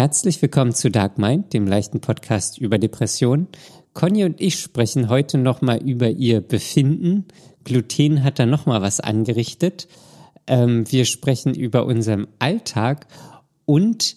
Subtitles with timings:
[0.00, 3.48] Herzlich willkommen zu Dark Mind, dem leichten Podcast über Depressionen.
[3.92, 7.26] Conny und ich sprechen heute nochmal über ihr Befinden.
[7.64, 9.88] Gluten hat da nochmal was angerichtet.
[10.46, 13.08] Ähm, wir sprechen über unseren Alltag
[13.66, 14.16] und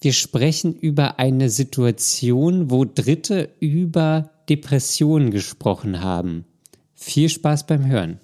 [0.00, 6.44] wir sprechen über eine Situation, wo Dritte über Depressionen gesprochen haben.
[6.94, 8.20] Viel Spaß beim Hören.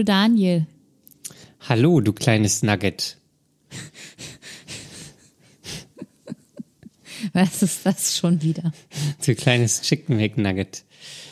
[0.00, 0.66] Hallo Daniel.
[1.68, 3.18] Hallo, du kleines Nugget.
[7.34, 8.72] Was ist das schon wieder?
[9.26, 10.84] Du kleines Chicken McNugget.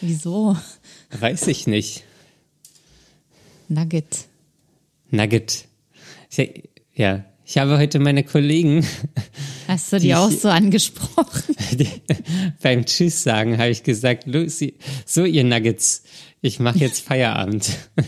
[0.03, 0.55] Wieso?
[1.19, 2.05] Weiß ich nicht.
[3.69, 4.27] Nugget.
[5.11, 5.67] Nugget.
[6.95, 8.87] Ja, ich habe heute meine Kollegen.
[9.69, 11.55] Hast du die, die auch so angesprochen?
[11.73, 11.89] Die,
[12.63, 16.05] beim Tschüss sagen habe ich gesagt, Lucy, so ihr Nuggets,
[16.41, 17.77] ich mache jetzt Feierabend.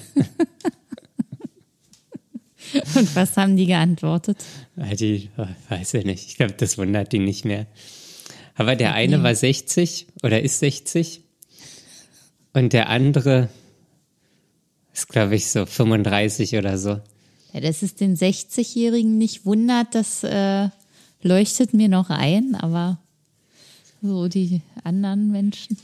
[2.94, 4.38] Und was haben die geantwortet?
[4.76, 5.28] Die,
[5.68, 6.28] weiß ich nicht.
[6.28, 7.66] Ich glaube, das wundert die nicht mehr.
[8.54, 11.22] Aber der eine war 60 oder ist 60
[12.52, 13.48] und der andere
[14.94, 17.00] ist, glaube ich, so 35 oder so.
[17.52, 20.68] Ja, dass es den 60-Jährigen nicht wundert, das äh,
[21.22, 22.98] leuchtet mir noch ein, aber
[24.02, 25.76] so die anderen Menschen.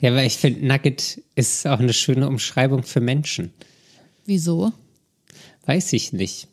[0.00, 3.52] Ja, aber ich finde, Nugget ist auch eine schöne Umschreibung für Menschen.
[4.26, 4.72] Wieso?
[5.64, 6.48] Weiß ich nicht.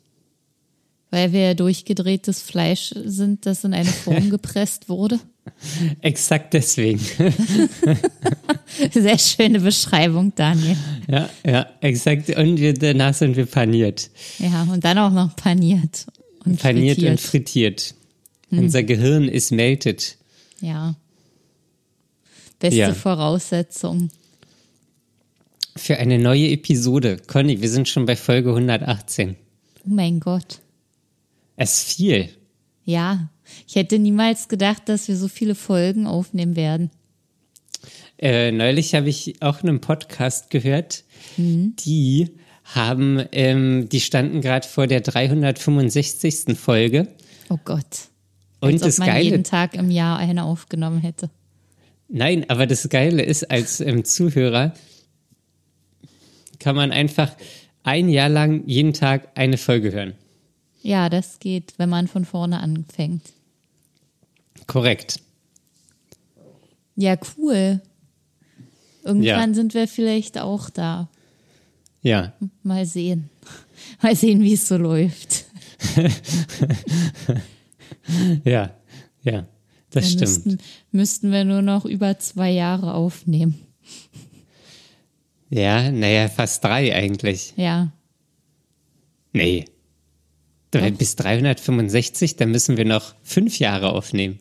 [1.10, 5.20] Weil wir durchgedrehtes Fleisch sind, das in eine Form gepresst wurde.
[6.00, 7.00] Exakt deswegen.
[8.94, 10.78] Sehr schöne Beschreibung, Daniel.
[11.10, 12.30] Ja, ja, exakt.
[12.30, 14.10] Und wir, danach sind wir paniert.
[14.40, 16.06] Ja, und dann auch noch paniert.
[16.46, 17.12] Und paniert frittiert.
[17.12, 17.96] und frittiert.
[18.50, 18.60] Hm.
[18.60, 20.18] Unser Gehirn ist melted.
[20.60, 20.96] Ja.
[22.60, 22.94] Beste ja.
[22.94, 24.10] Voraussetzung.
[25.76, 27.18] Für eine neue Episode.
[27.28, 29.36] Conny, wir sind schon bei Folge 118.
[29.80, 30.60] Oh mein Gott.
[31.56, 32.30] Es ist viel.
[32.84, 33.30] Ja,
[33.68, 36.92] ich hätte niemals gedacht, dass wir so viele Folgen aufnehmen werden.
[38.18, 41.04] Äh, neulich habe ich auch einen Podcast gehört,
[41.38, 41.76] mhm.
[41.78, 42.32] die
[42.76, 46.58] haben, ähm, die standen gerade vor der 365.
[46.58, 47.08] Folge.
[47.50, 48.10] Oh Gott.
[48.60, 51.30] Und Als das ob man Geile, jeden Tag im Jahr eine aufgenommen hätte.
[52.08, 54.74] Nein, aber das Geile ist, als ähm, Zuhörer
[56.60, 57.36] kann man einfach
[57.84, 60.14] ein Jahr lang jeden Tag eine Folge hören.
[60.84, 63.24] Ja, das geht, wenn man von vorne anfängt.
[64.68, 65.20] Korrekt.
[66.96, 67.82] Ja, cool.
[69.04, 69.54] Irgendwann ja.
[69.54, 71.10] sind wir vielleicht auch da.
[72.02, 72.34] Ja.
[72.64, 73.30] Mal sehen.
[74.02, 75.46] Mal sehen, wie es so läuft.
[78.44, 78.76] ja,
[79.24, 79.48] ja,
[79.90, 80.20] das Dann stimmt.
[80.20, 80.58] Müssten,
[80.92, 83.60] müssten wir nur noch über zwei Jahre aufnehmen.
[85.50, 87.54] Ja, naja, fast drei eigentlich.
[87.58, 87.92] Ja.
[89.34, 89.66] Nee.
[90.72, 90.90] Doch.
[90.92, 94.40] Bis 365, dann müssen wir noch fünf Jahre aufnehmen.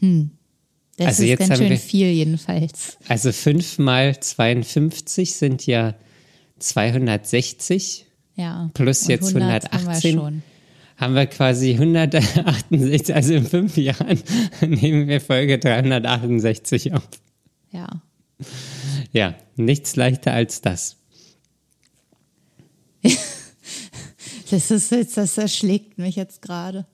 [0.00, 0.30] Hm.
[1.00, 2.98] Das also ist jetzt ganz schön wir, viel jedenfalls.
[3.08, 5.94] Also fünf mal 52 sind ja
[6.58, 8.04] 260.
[8.36, 8.70] Ja.
[8.74, 10.18] Plus jetzt 118.
[10.18, 10.42] Haben wir,
[10.98, 14.22] haben wir quasi 168, also in fünf Jahren
[14.60, 17.08] nehmen wir Folge 368 auf.
[17.72, 17.88] Ja.
[19.12, 20.98] Ja, nichts leichter als das.
[24.50, 26.84] das ist jetzt, das erschlägt mich jetzt gerade.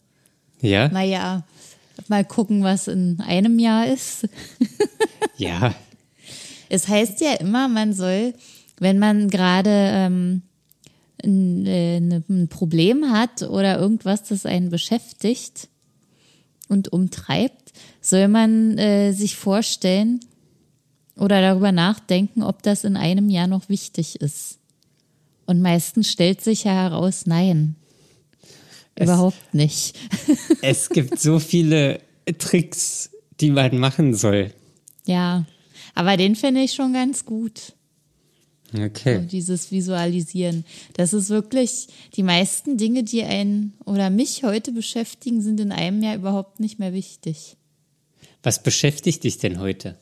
[0.60, 0.86] Ja.
[0.90, 1.44] Naja,
[2.08, 4.28] mal gucken, was in einem Jahr ist.
[5.36, 5.74] ja.
[6.68, 8.34] Es heißt ja immer, man soll,
[8.78, 10.42] wenn man gerade ähm,
[11.24, 15.68] ein, äh, ein Problem hat oder irgendwas, das einen beschäftigt
[16.68, 20.20] und umtreibt, soll man äh, sich vorstellen,
[21.16, 24.58] oder darüber nachdenken, ob das in einem Jahr noch wichtig ist.
[25.46, 27.76] Und meistens stellt sich ja heraus, nein,
[28.98, 29.96] überhaupt nicht.
[30.62, 32.00] es gibt so viele
[32.38, 33.10] Tricks,
[33.40, 34.52] die man machen soll.
[35.04, 35.46] Ja,
[35.94, 37.74] aber den finde ich schon ganz gut.
[38.74, 39.20] Okay.
[39.20, 40.64] So dieses Visualisieren.
[40.94, 46.02] Das ist wirklich, die meisten Dinge, die einen oder mich heute beschäftigen, sind in einem
[46.02, 47.56] Jahr überhaupt nicht mehr wichtig.
[48.42, 49.96] Was beschäftigt dich denn heute?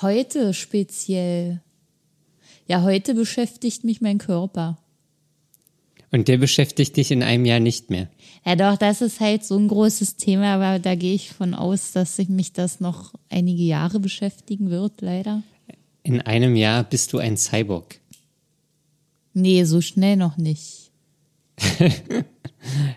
[0.00, 1.60] Heute speziell.
[2.66, 4.81] Ja, heute beschäftigt mich mein Körper.
[6.12, 8.08] Und der beschäftigt dich in einem Jahr nicht mehr.
[8.44, 11.92] Ja, doch, das ist halt so ein großes Thema, aber da gehe ich von aus,
[11.92, 15.42] dass sich mich das noch einige Jahre beschäftigen wird, leider.
[16.02, 17.98] In einem Jahr bist du ein Cyborg.
[19.32, 20.90] Nee, so schnell noch nicht.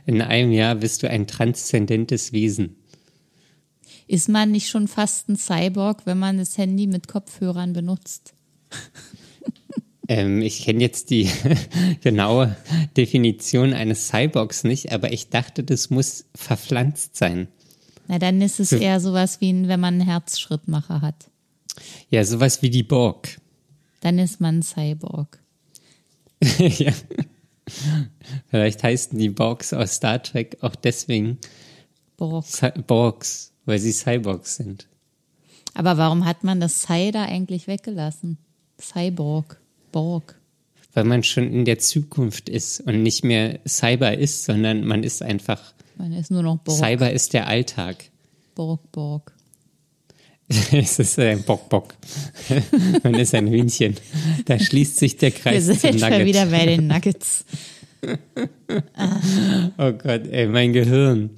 [0.05, 2.75] In einem Jahr bist du ein transzendentes Wesen.
[4.07, 8.33] Ist man nicht schon fast ein Cyborg, wenn man das Handy mit Kopfhörern benutzt?
[10.07, 11.29] Ähm, ich kenne jetzt die
[12.01, 12.55] genaue
[12.95, 17.47] Definition eines Cyborgs nicht, aber ich dachte, das muss verpflanzt sein.
[18.07, 21.31] Na, dann ist es eher sowas wie, wenn man einen Herzschrittmacher hat.
[22.09, 23.39] Ja, sowas wie die Borg.
[24.01, 25.39] Dann ist man ein Cyborg.
[26.59, 26.91] ja.
[28.47, 31.39] Vielleicht heißen die Borgs aus Star Trek auch deswegen
[32.17, 32.45] Borg.
[32.85, 34.87] Borgs, weil sie Cyborgs sind.
[35.73, 38.37] Aber warum hat man das Cy da eigentlich weggelassen?
[38.79, 39.59] Cyborg.
[39.95, 40.35] Borg.
[40.93, 45.23] Weil man schon in der Zukunft ist und nicht mehr Cyber ist, sondern man ist
[45.23, 46.77] einfach, Man ist nur noch Borg.
[46.77, 48.11] Cyber ist der Alltag.
[48.55, 49.31] Borg, Borg.
[50.73, 51.95] es ist ein Bock-Bock.
[53.03, 53.95] man ist ein Hühnchen.
[54.43, 57.45] Da schließt sich der Wir Kreis sind zum schon wieder bei den Nuggets.
[59.77, 61.31] Oh Gott, ey, mein Gehirn.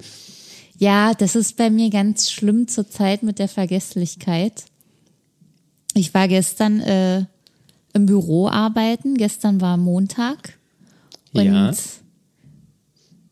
[0.76, 4.64] Ja, das ist bei mir ganz schlimm zur Zeit mit der Vergesslichkeit.
[5.94, 7.24] Ich war gestern äh,
[7.94, 9.16] im Büro arbeiten.
[9.16, 10.58] Gestern war Montag.
[11.32, 11.72] Und Ja.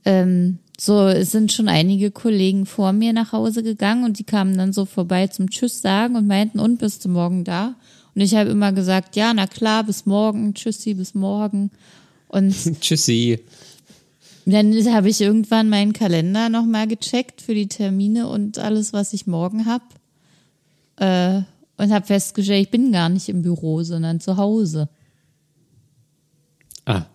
[0.05, 4.56] ähm, so es sind schon einige Kollegen vor mir nach Hause gegangen und die kamen
[4.58, 7.75] dann so vorbei zum Tschüss sagen und meinten, und bist du morgen da?
[8.14, 11.70] Und ich habe immer gesagt, ja, na klar, bis morgen, tschüssi, bis morgen.
[12.29, 13.41] Und Tschüssi.
[14.44, 19.26] dann habe ich irgendwann meinen Kalender nochmal gecheckt für die Termine und alles, was ich
[19.26, 19.85] morgen habe.
[20.99, 21.43] Äh,
[21.76, 24.88] und habe festgestellt, ich bin gar nicht im Büro, sondern zu Hause.
[26.84, 27.06] Ah,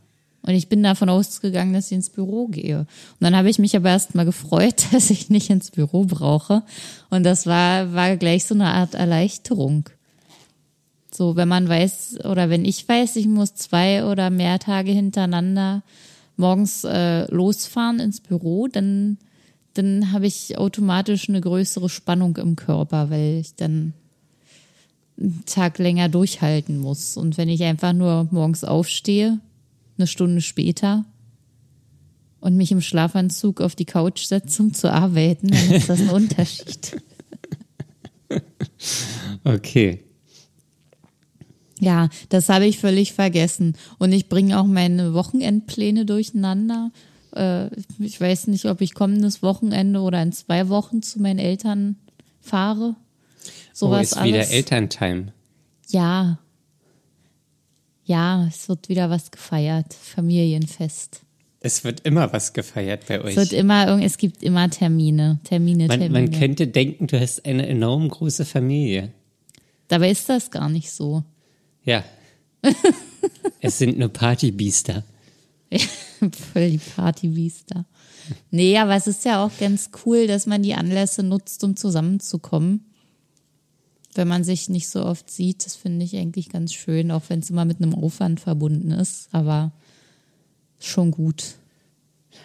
[0.44, 2.80] Und ich bin davon ausgegangen, dass ich ins Büro gehe.
[2.80, 2.88] Und
[3.22, 6.64] dann habe ich mich aber erst mal gefreut, dass ich nicht ins Büro brauche.
[7.10, 9.90] Und das war, war gleich so eine Art Erleichterung.
[11.14, 15.84] So, wenn man weiß, oder wenn ich weiß, ich muss zwei oder mehr Tage hintereinander
[16.38, 19.18] morgens äh, losfahren ins Büro, dann,
[19.74, 23.94] dann habe ich automatisch eine größere Spannung im Körper, weil ich dann
[25.22, 27.18] einen Tag länger durchhalten muss.
[27.18, 29.40] Und wenn ich einfach nur morgens aufstehe,
[29.98, 31.06] eine Stunde später
[32.40, 36.10] und mich im Schlafanzug auf die Couch setze, um zu arbeiten, dann ist das ein
[36.12, 37.02] Unterschied.
[39.44, 40.04] okay.
[41.80, 43.76] Ja, das habe ich völlig vergessen.
[43.98, 46.92] Und ich bringe auch meine Wochenendpläne durcheinander.
[47.36, 51.96] Äh, ich weiß nicht, ob ich kommendes Wochenende oder in zwei Wochen zu meinen Eltern
[52.40, 52.96] fahre.
[53.72, 54.52] Oh, Sowas ist wieder alles.
[54.52, 55.34] Elterntime.
[55.90, 56.40] Ja.
[58.06, 59.94] Ja, es wird wieder was gefeiert.
[59.94, 61.22] Familienfest.
[61.64, 63.32] Es wird immer was gefeiert bei euch.
[63.32, 66.28] Es wird immer, es gibt immer Termine, Termine, man, Termine.
[66.28, 69.12] man könnte denken, du hast eine enorm große Familie.
[69.88, 71.24] Dabei ist das gar nicht so.
[71.84, 72.04] Ja.
[73.62, 75.04] es sind nur Partybiester.
[76.54, 77.86] Voll die Partybiester.
[78.50, 82.91] Nee, aber es ist ja auch ganz cool, dass man die Anlässe nutzt, um zusammenzukommen.
[84.14, 87.40] Wenn man sich nicht so oft sieht, das finde ich eigentlich ganz schön, auch wenn
[87.40, 89.72] es immer mit einem Aufwand verbunden ist, aber
[90.80, 91.56] schon gut.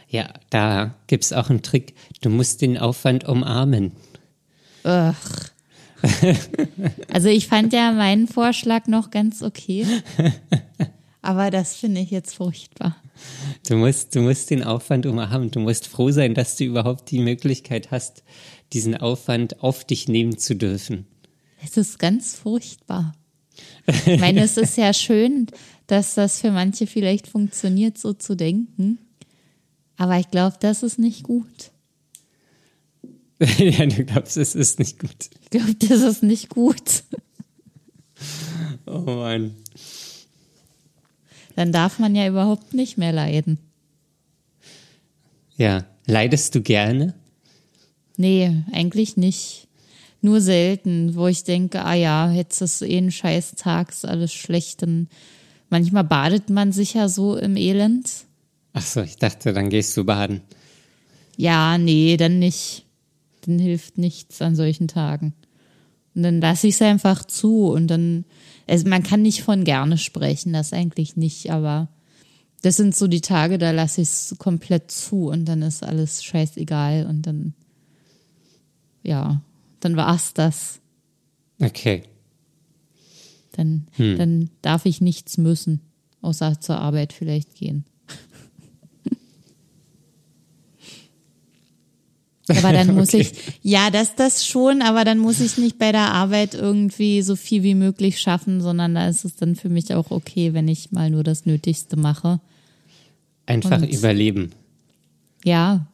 [0.08, 1.94] Ja, da gibt's auch einen Trick.
[2.20, 3.92] Du musst den Aufwand umarmen.
[4.84, 5.14] Ugh.
[7.10, 9.86] Also ich fand ja meinen Vorschlag noch ganz okay.
[11.22, 12.96] Aber das finde ich jetzt furchtbar.
[13.66, 15.50] Du musst, du musst den Aufwand umarmen.
[15.50, 18.22] Du musst froh sein, dass du überhaupt die Möglichkeit hast,
[18.72, 21.06] diesen Aufwand auf dich nehmen zu dürfen.
[21.66, 23.12] Es ist ganz furchtbar.
[24.06, 25.46] Ich meine, es ist ja schön,
[25.88, 28.98] dass das für manche vielleicht funktioniert, so zu denken.
[29.96, 31.72] Aber ich glaube, das ist nicht gut.
[33.58, 35.30] ja, du glaubst, es ist nicht gut.
[35.42, 37.02] Ich glaube, das ist nicht gut.
[38.86, 39.56] Oh Mann.
[41.56, 43.58] Dann darf man ja überhaupt nicht mehr leiden.
[45.56, 47.14] Ja, leidest du gerne?
[48.16, 49.66] Nee, eigentlich nicht.
[50.20, 54.32] Nur selten, wo ich denke, ah ja, jetzt ist eh ein scheiß Tag, ist alles
[54.32, 54.82] schlecht.
[54.82, 55.08] Dann
[55.68, 58.10] manchmal badet man sich ja so im Elend.
[58.72, 60.40] Ach so, ich dachte, dann gehst du baden.
[61.36, 62.84] Ja, nee, dann nicht.
[63.44, 65.34] Dann hilft nichts an solchen Tagen.
[66.16, 68.24] Und dann lasse ich es einfach zu und dann,
[68.66, 71.88] also man kann nicht von gerne sprechen, das eigentlich nicht, aber
[72.62, 76.24] das sind so die Tage, da lasse ich es komplett zu und dann ist alles
[76.24, 77.52] scheißegal und dann,
[79.02, 79.42] ja,
[79.80, 80.80] dann war's das.
[81.60, 82.02] Okay.
[83.52, 85.80] Dann, dann darf ich nichts müssen,
[86.20, 87.84] außer zur Arbeit vielleicht gehen.
[92.48, 93.22] Aber dann muss Okay.
[93.22, 97.34] ich, ja, das, das schon, aber dann muss ich nicht bei der Arbeit irgendwie so
[97.34, 100.92] viel wie möglich schaffen, sondern da ist es dann für mich auch okay, wenn ich
[100.92, 102.40] mal nur das Nötigste mache.
[103.46, 104.52] Einfach Und- überleben.
[105.44, 105.86] Ja,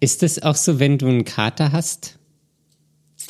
[0.00, 2.18] Ist es auch so, wenn du einen Kater hast?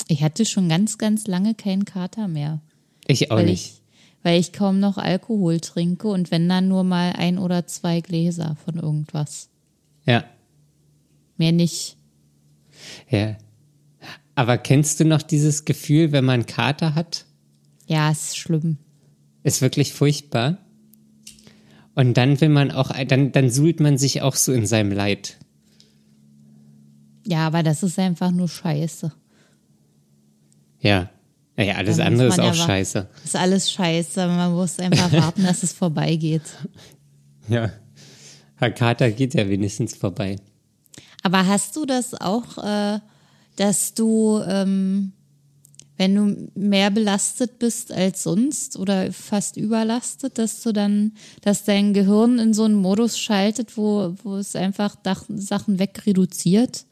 [0.07, 2.61] Ich hatte schon ganz, ganz lange keinen Kater mehr.
[3.07, 3.65] Ich auch weil nicht.
[3.65, 3.81] ich,
[4.23, 8.57] weil ich kaum noch Alkohol trinke und wenn dann nur mal ein oder zwei Gläser
[8.65, 9.49] von irgendwas.
[10.05, 10.23] Ja,
[11.37, 11.97] Mehr nicht.
[13.09, 13.37] ja.
[14.35, 17.25] Aber kennst du noch dieses Gefühl, wenn man einen Kater hat?
[17.87, 18.77] Ja, ist schlimm.
[19.43, 20.57] Ist wirklich furchtbar.
[21.95, 25.37] Und dann will man auch, dann, dann suhlt man sich auch so in seinem Leid.
[27.25, 29.11] Ja, aber das ist einfach nur scheiße.
[30.79, 31.09] Ja.
[31.55, 33.07] Naja, alles Da muss andere ist auch ja scheiße.
[33.23, 34.27] Ist alles scheiße.
[34.27, 36.43] Man muss einfach warten, dass es vorbeigeht.
[37.49, 37.71] Ja.
[38.57, 40.35] Herr Kater geht ja wenigstens vorbei.
[41.23, 42.99] Aber hast du das auch, äh,
[43.55, 45.13] dass du, ähm,
[45.95, 51.93] wenn du mehr belastet bist als sonst oder fast überlastet, dass du dann, dass dein
[51.93, 54.97] Gehirn in so einen Modus schaltet, wo, wo es einfach
[55.29, 56.85] Sachen wegreduziert?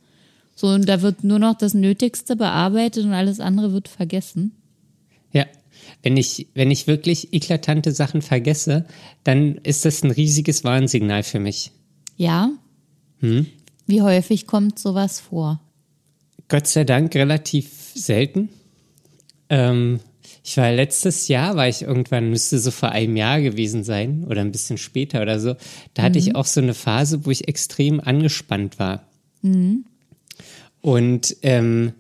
[0.56, 4.54] So, und da wird nur noch das Nötigste bearbeitet und alles andere wird vergessen.
[5.32, 5.46] Ja.
[6.02, 8.86] Wenn ich, wenn ich wirklich eklatante Sachen vergesse,
[9.24, 11.72] dann ist das ein riesiges Warnsignal für mich.
[12.16, 12.52] Ja?
[13.86, 15.60] Wie häufig kommt sowas vor?
[16.48, 18.50] Gott sei Dank relativ selten.
[19.50, 20.00] Ähm,
[20.44, 24.42] ich war letztes Jahr, war ich irgendwann, müsste so vor einem Jahr gewesen sein oder
[24.42, 25.56] ein bisschen später oder so.
[25.94, 29.08] Da hatte ich auch so eine Phase, wo ich extrem angespannt war.
[30.86, 31.94] Und ähm,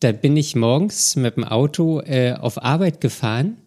[0.00, 3.58] da bin ich morgens mit dem Auto äh, auf Arbeit gefahren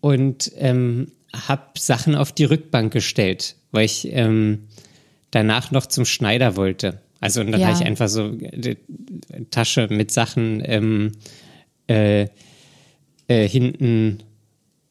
[0.00, 4.60] und ähm, habe Sachen auf die Rückbank gestellt, weil ich ähm,
[5.30, 7.00] danach noch zum Schneider wollte.
[7.20, 7.66] Also und dann Ja.
[7.68, 8.78] habe ich einfach so die
[9.50, 11.12] Tasche mit Sachen ähm,
[11.86, 12.28] äh,
[13.28, 14.22] äh, hinten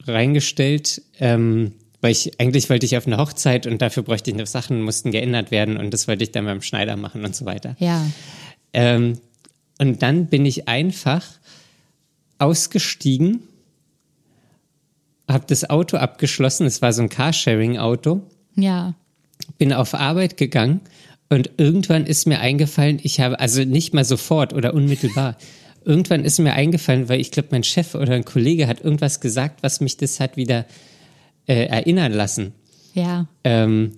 [0.06, 4.46] reingestellt, ähm, weil ich eigentlich wollte ich auf eine Hochzeit und dafür bräuchte ich noch
[4.46, 7.74] Sachen, mussten geändert werden und das wollte ich dann beim Schneider machen und so weiter.
[7.80, 8.06] Ja.
[8.72, 9.18] Ähm,
[9.78, 11.24] und dann bin ich einfach
[12.38, 13.42] ausgestiegen,
[15.28, 18.22] habe das Auto abgeschlossen, es war so ein Carsharing-Auto,
[18.56, 18.94] Ja.
[19.58, 20.80] bin auf Arbeit gegangen
[21.28, 25.36] und irgendwann ist mir eingefallen, ich habe, also nicht mal sofort oder unmittelbar,
[25.84, 29.62] irgendwann ist mir eingefallen, weil ich glaube, mein Chef oder ein Kollege hat irgendwas gesagt,
[29.62, 30.66] was mich das hat wieder
[31.46, 32.52] äh, erinnern lassen.
[32.94, 33.26] Ja.
[33.44, 33.92] Ähm,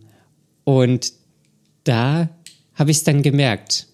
[0.64, 1.12] und
[1.84, 2.28] da
[2.74, 3.86] habe ich es dann gemerkt.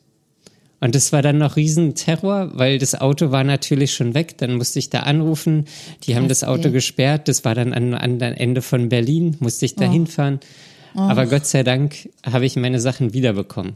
[0.80, 4.38] Und das war dann noch Riesenterror, weil das Auto war natürlich schon weg.
[4.38, 5.64] Dann musste ich da anrufen.
[6.04, 7.26] Die haben Krass, das Auto gesperrt.
[7.26, 9.36] Das war dann am anderen Ende von Berlin.
[9.40, 10.38] Musste ich da hinfahren.
[10.94, 13.74] Aber Gott sei Dank habe ich meine Sachen wiederbekommen.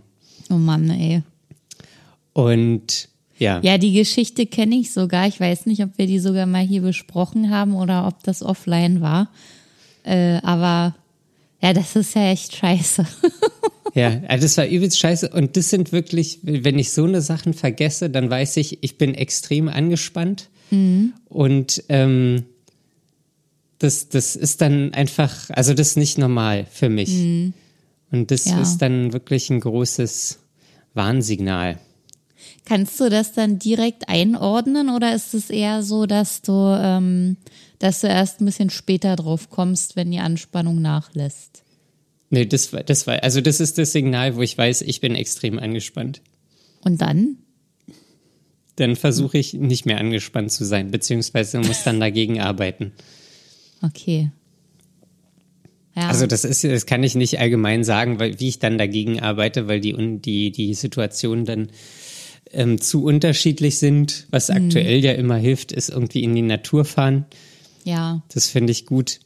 [0.51, 1.23] Oh Mann, ey.
[2.33, 5.27] Und ja, Ja, die Geschichte kenne ich sogar.
[5.27, 9.01] Ich weiß nicht, ob wir die sogar mal hier besprochen haben oder ob das offline
[9.01, 9.29] war.
[10.05, 10.95] Äh, aber
[11.63, 13.07] ja, das ist ja echt scheiße.
[13.95, 15.29] Ja, also das war übelst scheiße.
[15.29, 19.15] Und das sind wirklich, wenn ich so eine Sachen vergesse, dann weiß ich, ich bin
[19.15, 20.49] extrem angespannt.
[21.29, 22.45] Und ähm,
[23.79, 27.11] das, das ist dann einfach, also das ist nicht normal für mich.
[28.11, 28.63] Und das Ja.
[28.63, 30.39] ist dann wirklich ein großes
[30.95, 31.79] Warnsignal.
[32.65, 37.37] Kannst du das dann direkt einordnen oder ist es eher so, dass du, ähm,
[37.83, 41.65] dass du erst ein bisschen später drauf kommst, wenn die Anspannung nachlässt?
[42.31, 45.17] Nee, das war, das war, also das ist das Signal, wo ich weiß, ich bin
[45.17, 46.23] extrem angespannt.
[46.85, 47.39] Und dann?
[48.77, 52.93] Dann versuche ich nicht mehr angespannt zu sein, beziehungsweise muss dann dagegen arbeiten.
[53.83, 54.31] Okay.
[55.97, 56.09] Ja.
[56.09, 59.67] Also das ist, das kann ich nicht allgemein sagen, weil wie ich dann dagegen arbeite,
[59.67, 61.69] weil die die die Situationen dann
[62.53, 64.29] ähm, zu unterschiedlich sind.
[64.31, 67.27] Was aktuell ja immer hilft, ist irgendwie in die Natur fahren.
[67.85, 68.23] Ja.
[68.29, 69.21] Das finde ich gut.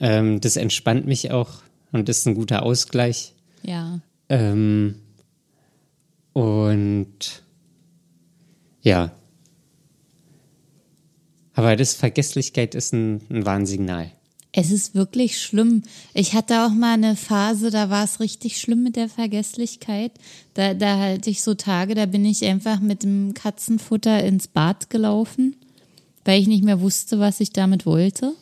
[0.00, 3.34] Ähm, das entspannt mich auch und ist ein guter Ausgleich.
[3.62, 4.00] Ja.
[4.28, 4.96] Ähm,
[6.32, 7.42] und
[8.82, 9.12] ja.
[11.54, 14.12] Aber das Vergesslichkeit ist ein, ein Warnsignal.
[14.58, 15.82] Es ist wirklich schlimm.
[16.14, 20.12] Ich hatte auch mal eine Phase, da war es richtig schlimm mit der Vergesslichkeit.
[20.54, 24.88] Da, da hatte ich so Tage, da bin ich einfach mit dem Katzenfutter ins Bad
[24.88, 25.56] gelaufen,
[26.26, 28.34] weil ich nicht mehr wusste, was ich damit wollte.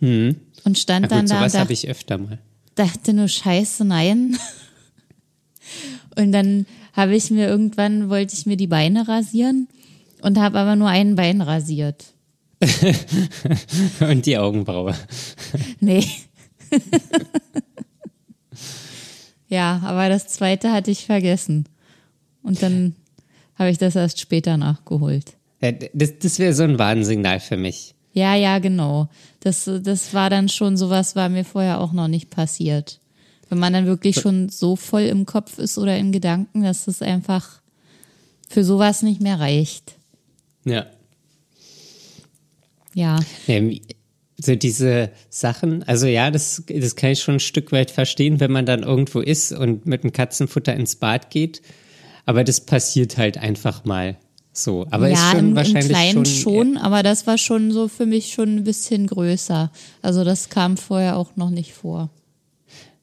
[0.00, 2.38] Und stand Na dann gut, da sowas habe ich öfter mal.
[2.74, 4.38] dachte nur Scheiße, nein.
[6.16, 9.68] Und dann habe ich mir irgendwann, wollte ich mir die Beine rasieren
[10.20, 12.12] und habe aber nur ein Bein rasiert.
[14.00, 14.92] Und die Augenbraue.
[15.78, 16.04] Nee.
[19.48, 21.68] ja, aber das zweite hatte ich vergessen.
[22.42, 22.96] Und dann
[23.54, 25.37] habe ich das erst später nachgeholt.
[25.60, 27.94] Das das wäre so ein Warnsignal für mich.
[28.12, 29.08] Ja, ja, genau.
[29.40, 33.00] Das, das war dann schon sowas, war mir vorher auch noch nicht passiert.
[33.48, 37.00] Wenn man dann wirklich schon so voll im Kopf ist oder in Gedanken, dass es
[37.00, 37.60] einfach
[38.48, 39.94] für sowas nicht mehr reicht.
[40.64, 40.86] Ja.
[42.94, 43.20] Ja.
[43.46, 43.78] Ähm,
[44.36, 48.52] so diese Sachen, also ja, das, das kann ich schon ein Stück weit verstehen, wenn
[48.52, 51.62] man dann irgendwo ist und mit dem Katzenfutter ins Bad geht.
[52.26, 54.16] Aber das passiert halt einfach mal
[54.62, 54.86] so.
[54.90, 57.88] Aber ja, ist schon im, wahrscheinlich im Kleinen schon, schon, aber das war schon so
[57.88, 59.70] für mich schon ein bisschen größer.
[60.02, 62.10] Also das kam vorher auch noch nicht vor.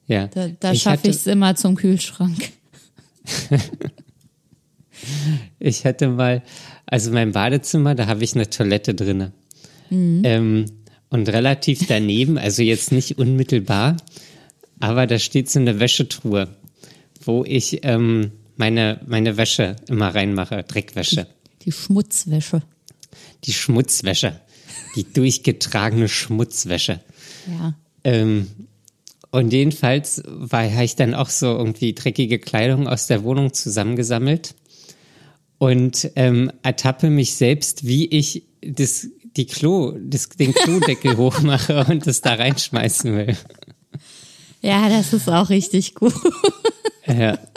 [0.07, 0.27] Ja.
[0.27, 2.51] Da, da schaffe ich es immer zum Kühlschrank.
[5.59, 6.41] Ich hatte mal,
[6.85, 9.33] also mein Badezimmer, da habe ich eine Toilette drinne.
[9.91, 10.65] Ähm,
[11.09, 13.97] und relativ daneben, also jetzt nicht unmittelbar,
[14.79, 16.49] aber da steht so eine Wäschetruhe,
[17.23, 21.27] wo ich ähm, meine, meine Wäsche immer reinmache, Dreckwäsche.
[21.65, 22.61] Die Schmutzwäsche.
[23.43, 24.39] Die Schmutzwäsche.
[24.95, 27.01] Die durchgetragene Schmutzwäsche.
[27.47, 27.75] Ja.
[28.03, 28.47] Ähm,
[29.31, 34.55] und jedenfalls war, habe ich dann auch so irgendwie dreckige Kleidung aus der Wohnung zusammengesammelt
[35.57, 42.07] und ähm, ertappe mich selbst, wie ich das, die Klo, das, den Klodeckel hochmache und
[42.07, 43.37] das da reinschmeißen will.
[44.61, 46.13] Ja, das ist auch richtig gut.
[47.05, 47.37] Ja.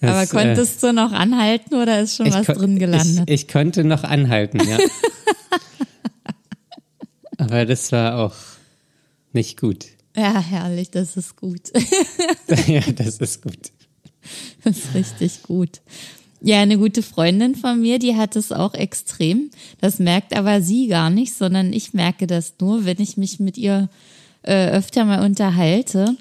[0.00, 3.28] Das, äh, konntest du noch anhalten oder ist schon was drin gelandet?
[3.28, 4.78] Ich, ich konnte noch anhalten, ja.
[7.36, 8.34] Aber das war auch
[9.32, 9.86] nicht gut.
[10.16, 11.70] ja, herrlich, das ist gut.
[12.66, 13.72] ja, das ist gut.
[14.64, 15.80] Das ist richtig gut.
[16.42, 19.50] Ja, eine gute Freundin von mir, die hat es auch extrem.
[19.80, 23.58] Das merkt aber sie gar nicht, sondern ich merke das nur, wenn ich mich mit
[23.58, 23.90] ihr
[24.42, 26.16] äh, öfter mal unterhalte.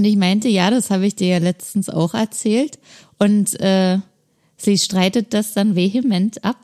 [0.00, 2.78] Und ich meinte, ja, das habe ich dir ja letztens auch erzählt.
[3.18, 3.98] Und äh,
[4.56, 6.56] sie streitet das dann vehement ab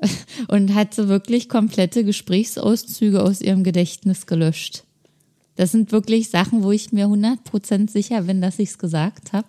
[0.48, 4.82] und hat so wirklich komplette Gesprächsauszüge aus ihrem Gedächtnis gelöscht.
[5.54, 9.46] Das sind wirklich Sachen, wo ich mir 100% sicher bin, dass ich es gesagt habe.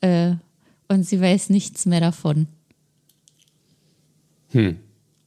[0.00, 0.34] Äh,
[0.86, 2.46] und sie weiß nichts mehr davon.
[4.50, 4.76] Hm.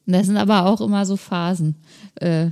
[0.06, 1.76] Das sind aber auch immer so Phasen.
[2.16, 2.52] Äh,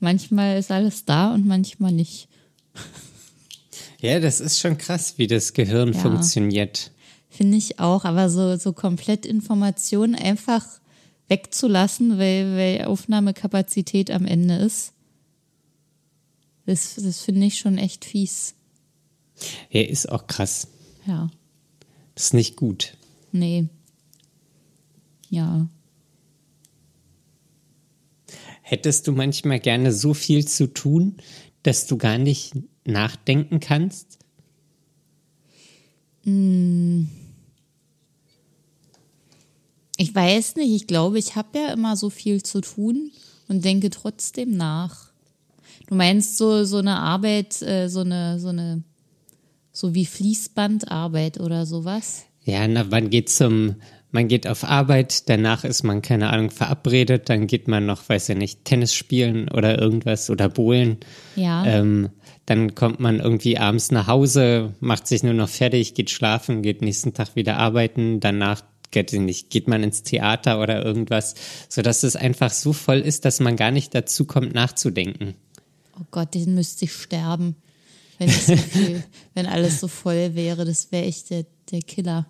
[0.00, 2.26] manchmal ist alles da und manchmal nicht.
[4.00, 5.98] Ja, das ist schon krass, wie das Gehirn Ja.
[6.00, 6.92] funktioniert.
[7.30, 10.64] Finde ich auch, aber so, so komplett Informationen einfach
[11.28, 14.92] wegzulassen, weil, weil Aufnahmekapazität am Ende ist,
[16.64, 18.54] das, das finde ich schon echt fies.
[19.70, 20.68] Ja, ist auch krass.
[21.06, 21.30] Ja,
[22.14, 22.96] Das ist nicht gut.
[23.32, 23.68] nee.
[25.30, 25.68] Ja.
[28.62, 31.16] Hättest du manchmal gerne so viel zu tun,
[31.62, 32.52] dass du gar nicht
[32.88, 34.18] nachdenken kannst?
[39.96, 43.12] Ich weiß nicht, ich glaube, ich habe ja immer so viel zu tun
[43.48, 45.08] und denke trotzdem nach.
[45.86, 48.82] Du meinst so, so eine Arbeit, äh, so eine, so eine,
[49.72, 52.24] so wie Fließbandarbeit oder sowas?
[52.44, 53.76] Ja, na, man geht zum,
[54.10, 58.30] man geht auf Arbeit, danach ist man, keine Ahnung, verabredet, dann geht man noch, weiß
[58.30, 60.98] ich nicht, Tennis spielen oder irgendwas oder bowlen.
[61.36, 61.64] Ja.
[61.66, 62.10] Ähm,
[62.46, 66.80] dann kommt man irgendwie abends nach Hause, macht sich nur noch fertig, geht schlafen, geht
[66.80, 71.34] nächsten Tag wieder arbeiten, danach geht, ich nicht, geht man ins Theater oder irgendwas,
[71.68, 75.34] sodass es einfach so voll ist, dass man gar nicht dazu kommt, nachzudenken.
[76.00, 77.56] Oh Gott, den müsste ich sterben,
[78.18, 79.02] wenn, so viel,
[79.34, 80.64] wenn alles so voll wäre.
[80.64, 82.26] Das wäre echt der, der Killer.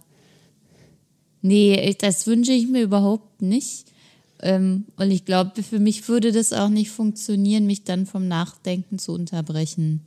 [1.43, 3.93] Nee, das wünsche ich mir überhaupt nicht.
[4.41, 8.99] Ähm, und ich glaube, für mich würde das auch nicht funktionieren, mich dann vom Nachdenken
[8.99, 10.01] zu unterbrechen.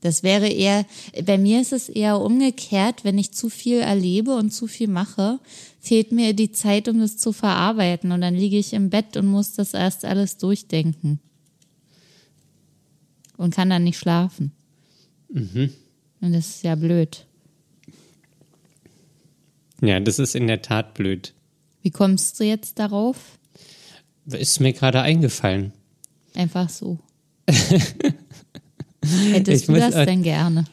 [0.00, 0.84] Das wäre eher,
[1.24, 5.40] bei mir ist es eher umgekehrt, wenn ich zu viel erlebe und zu viel mache,
[5.80, 8.12] fehlt mir die Zeit, um das zu verarbeiten.
[8.12, 11.18] Und dann liege ich im Bett und muss das erst alles durchdenken.
[13.36, 14.52] Und kann dann nicht schlafen.
[16.20, 17.26] Und das ist ja blöd.
[19.80, 21.34] Ja, das ist in der Tat blöd.
[21.82, 23.16] Wie kommst du jetzt darauf?
[24.26, 25.72] Ist mir gerade eingefallen.
[26.34, 26.98] Einfach so.
[27.46, 30.64] Hättest Ich du muss, das denn gerne?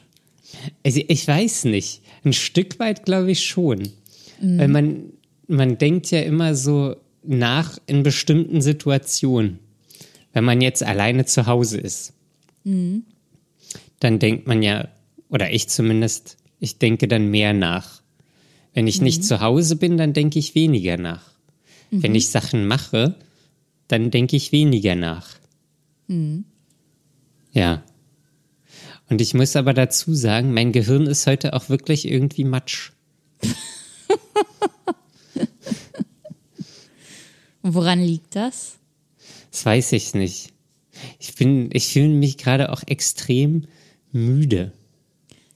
[0.84, 2.02] Also ich weiß nicht.
[2.24, 3.90] Ein Stück weit glaube ich schon.
[4.40, 5.04] Weil man,
[5.46, 9.58] man denkt ja immer so nach in bestimmten Situationen.
[10.32, 12.12] Wenn man jetzt alleine zu Hause ist,
[14.00, 14.88] dann denkt man ja,
[15.30, 18.02] oder ich zumindest, ich denke dann mehr nach.
[18.74, 21.30] Wenn ich nicht zu Hause bin, dann denke ich weniger nach.
[22.02, 23.14] Wenn ich Sachen mache,
[23.88, 25.28] dann denke ich weniger nach.
[27.52, 27.82] Ja.
[29.08, 32.90] Und ich muss aber dazu sagen, mein Gehirn ist heute auch wirklich irgendwie matsch.
[37.62, 38.78] Woran liegt das?
[39.50, 40.52] Das weiß ich nicht.
[41.18, 43.66] Ich bin, ich fühle mich gerade auch extrem
[44.10, 44.72] müde.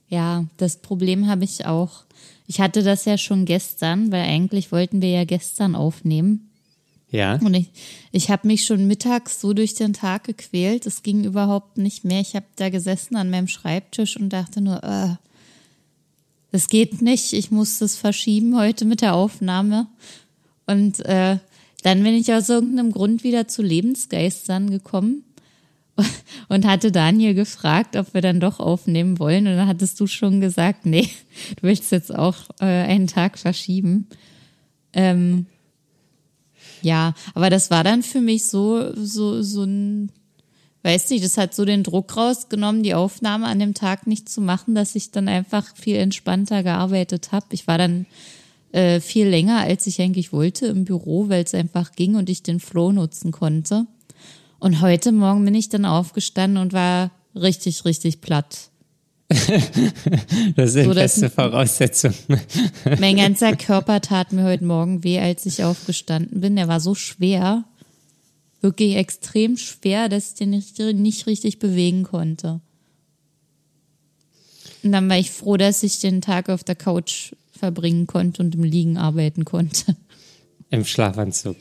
[0.07, 2.05] Ja, das Problem habe ich auch.
[2.49, 6.49] Ich hatte das ja schon gestern, weil eigentlich wollten wir ja gestern aufnehmen.
[7.11, 7.35] Ja.
[7.35, 7.67] Und ich,
[8.11, 10.87] ich habe mich schon mittags so durch den Tag gequält.
[10.87, 12.21] Es ging überhaupt nicht mehr.
[12.21, 15.09] Ich habe da gesessen an meinem Schreibtisch und dachte nur, äh,
[16.51, 17.33] das geht nicht.
[17.33, 19.85] Ich muss das verschieben heute mit der Aufnahme.
[20.65, 21.37] Und äh,
[21.83, 25.23] dann bin ich aus irgendeinem Grund wieder zu Lebensgeistern gekommen
[26.49, 29.47] und hatte Daniel gefragt, ob wir dann doch aufnehmen wollen.
[29.47, 31.09] Und dann hattest du schon gesagt, nee,
[31.55, 34.07] du willst jetzt auch äh, einen Tag verschieben.
[34.93, 35.45] Ähm,
[36.81, 40.11] ja, aber das war dann für mich so, so, so ein,
[40.83, 44.41] weiß nicht, das hat so den Druck rausgenommen, die Aufnahme an dem Tag nicht zu
[44.41, 47.47] machen, dass ich dann einfach viel entspannter gearbeitet habe.
[47.51, 48.05] Ich war dann
[48.71, 52.43] äh, viel länger, als ich eigentlich wollte im Büro, weil es einfach ging und ich
[52.43, 53.87] den Flow nutzen konnte.
[54.59, 58.69] Und heute Morgen bin ich dann aufgestanden und war richtig, richtig platt.
[60.55, 62.15] das So, das- beste Voraussetzungen.
[62.99, 66.55] Mein ganzer Körper tat mir heute Morgen weh, als ich aufgestanden bin.
[66.55, 67.63] Der war so schwer,
[68.61, 72.59] wirklich extrem schwer, dass ich den nicht, nicht richtig bewegen konnte.
[74.83, 78.55] Und dann war ich froh, dass ich den Tag auf der Couch verbringen konnte und
[78.55, 79.95] im Liegen arbeiten konnte.
[80.69, 81.57] Im Schlafanzug.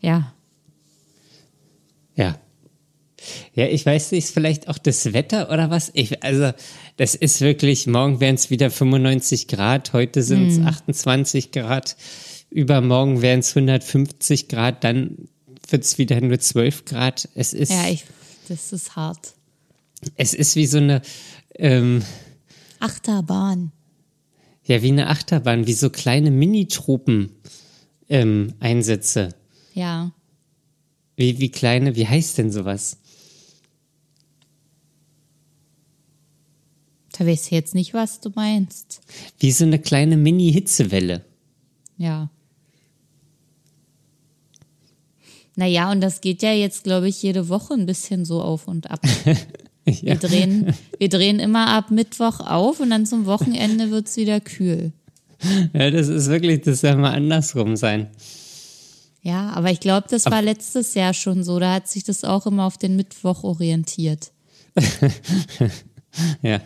[0.00, 0.32] Ja,
[2.14, 2.38] Ja.
[3.54, 5.90] Ja, ich weiß nicht, vielleicht auch das Wetter oder was?
[5.94, 6.52] Ich, also,
[6.96, 11.96] das ist wirklich, morgen wären es wieder 95 Grad, heute sind es 28 Grad,
[12.50, 15.28] übermorgen wären es 150 Grad, dann
[15.68, 17.28] wird es wieder nur 12 Grad.
[17.34, 18.04] Es ist, ja, ich,
[18.48, 19.34] das ist hart.
[20.16, 21.00] es ist wie so eine,
[21.56, 22.02] ähm,
[22.80, 23.72] Achterbahn.
[24.64, 27.30] ja, wie eine Achterbahn, wie so kleine Mini-Truppen
[28.10, 29.30] ähm, Einsätze.
[29.72, 30.12] Ja,
[31.16, 32.98] Wie, wie kleine, wie heißt denn sowas?
[37.18, 39.00] da weiß ich jetzt nicht, was du meinst.
[39.38, 41.22] Wie so eine kleine Mini-Hitzewelle.
[41.96, 42.30] Ja.
[45.56, 48.90] Naja, und das geht ja jetzt, glaube ich, jede Woche ein bisschen so auf und
[48.90, 49.00] ab.
[49.86, 54.92] Wir, drehen, wir drehen immer ab Mittwoch auf und dann zum Wochenende wird's wieder kühl.
[55.74, 58.08] Ja, das ist wirklich, das soll mal andersrum sein.
[59.24, 61.58] Ja, aber ich glaube, das war letztes Jahr schon so.
[61.58, 64.32] Da hat sich das auch immer auf den Mittwoch orientiert.
[66.42, 66.60] Ja,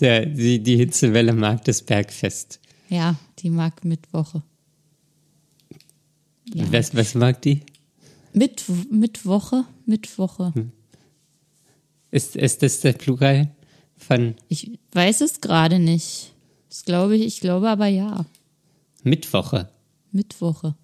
[0.00, 2.60] der, die, die Hitzewelle mag das Bergfest.
[2.88, 4.42] Ja, die mag Mittwoche.
[6.52, 6.70] Ja.
[6.70, 7.62] Was, was mag die?
[8.34, 10.52] Mit, Mittwoche, Mittwoche.
[12.10, 13.50] Ist, ist das der Plural
[13.96, 16.34] von Ich weiß es gerade nicht.
[16.68, 18.26] Das glaube ich, ich glaube aber ja.
[19.02, 19.70] Mittwoche?
[20.10, 20.74] Mittwoche.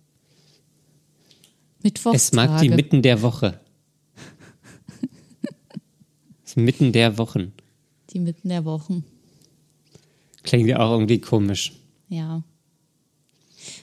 [1.78, 2.50] Es Mittwochstage.
[2.50, 3.60] mag die mitten der Woche.
[6.44, 7.52] Es mitten der Wochen.
[8.10, 9.04] Die mitten der Wochen.
[10.42, 11.72] Klingt ja auch irgendwie komisch.
[12.08, 12.42] Ja.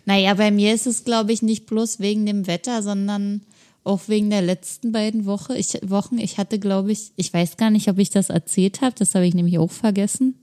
[0.06, 3.42] Naja, bei mir ist es, glaube ich, nicht bloß wegen dem Wetter, sondern
[3.84, 5.56] auch wegen der letzten beiden Woche.
[5.56, 6.18] Ich, Wochen.
[6.18, 8.96] Ich hatte, glaube ich, ich weiß gar nicht, ob ich das erzählt habe.
[8.98, 10.36] Das habe ich nämlich auch vergessen.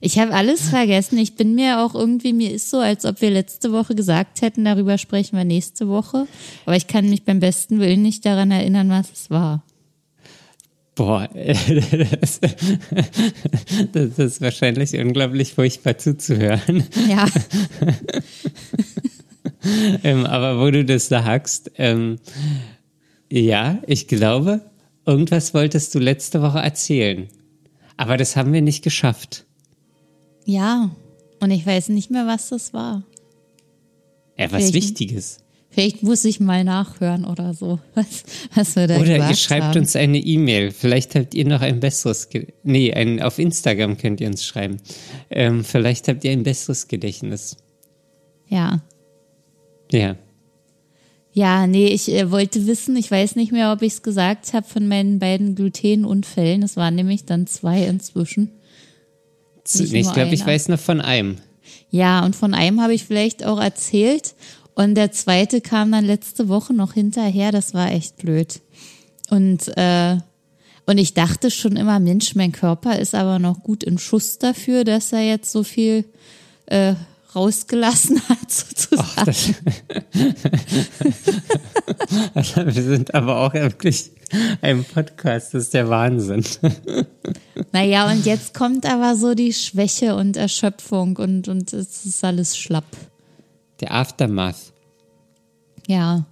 [0.00, 1.18] Ich habe alles vergessen.
[1.18, 4.64] Ich bin mir auch irgendwie, mir ist so, als ob wir letzte Woche gesagt hätten,
[4.64, 6.26] darüber sprechen wir nächste Woche.
[6.66, 9.64] Aber ich kann mich beim besten Willen nicht daran erinnern, was es war.
[10.94, 12.40] Boah, das,
[13.92, 16.84] das ist wahrscheinlich unglaublich furchtbar zuzuhören.
[17.08, 17.26] Ja.
[20.04, 22.18] Ähm, aber wo du das sagst, ähm,
[23.28, 24.60] ja, ich glaube,
[25.04, 27.28] irgendwas wolltest du letzte Woche erzählen.
[27.96, 29.46] Aber das haben wir nicht geschafft.
[30.44, 30.90] Ja.
[31.40, 33.02] Und ich weiß nicht mehr, was das war.
[34.38, 34.72] Ja, was?
[34.72, 35.38] Wichtiges.
[35.70, 39.64] Vielleicht muss ich mal nachhören oder so, was, was wir da Oder gesagt ihr schreibt
[39.64, 39.80] haben.
[39.80, 40.70] uns eine E-Mail.
[40.70, 44.78] Vielleicht habt ihr noch ein besseres, Ge nee, ein, auf Instagram könnt ihr uns schreiben.
[45.28, 47.58] Ähm, vielleicht habt ihr ein besseres Gedächtnis.
[48.48, 48.82] Ja.
[49.92, 50.16] Ja.
[51.36, 54.66] Ja, nee, ich äh, wollte wissen, ich weiß nicht mehr, ob ich es gesagt habe
[54.66, 56.62] von meinen beiden Glutenunfällen.
[56.62, 58.52] Es waren nämlich dann zwei inzwischen.
[59.74, 61.36] Nicht nee, ich nur glaube, ich weiß noch von einem.
[61.90, 64.34] Ja, und von einem habe ich vielleicht auch erzählt.
[64.74, 67.52] Und der zweite kam dann letzte Woche noch hinterher.
[67.52, 68.62] Das war echt blöd.
[69.28, 70.16] Und, äh,
[70.86, 74.84] und ich dachte schon immer, Mensch, mein Körper ist aber noch gut in Schuss dafür,
[74.84, 76.06] dass er jetzt so viel
[76.64, 76.94] äh,
[77.36, 79.26] rausgelassen hat, sozusagen.
[79.26, 79.54] Das,
[82.54, 84.10] also, wir sind aber auch wirklich
[84.62, 86.44] ein Podcast, das ist der Wahnsinn.
[87.72, 92.56] Naja, und jetzt kommt aber so die Schwäche und Erschöpfung und, und es ist alles
[92.56, 92.84] schlapp.
[93.80, 94.72] Der Aftermath.
[95.86, 96.26] Ja.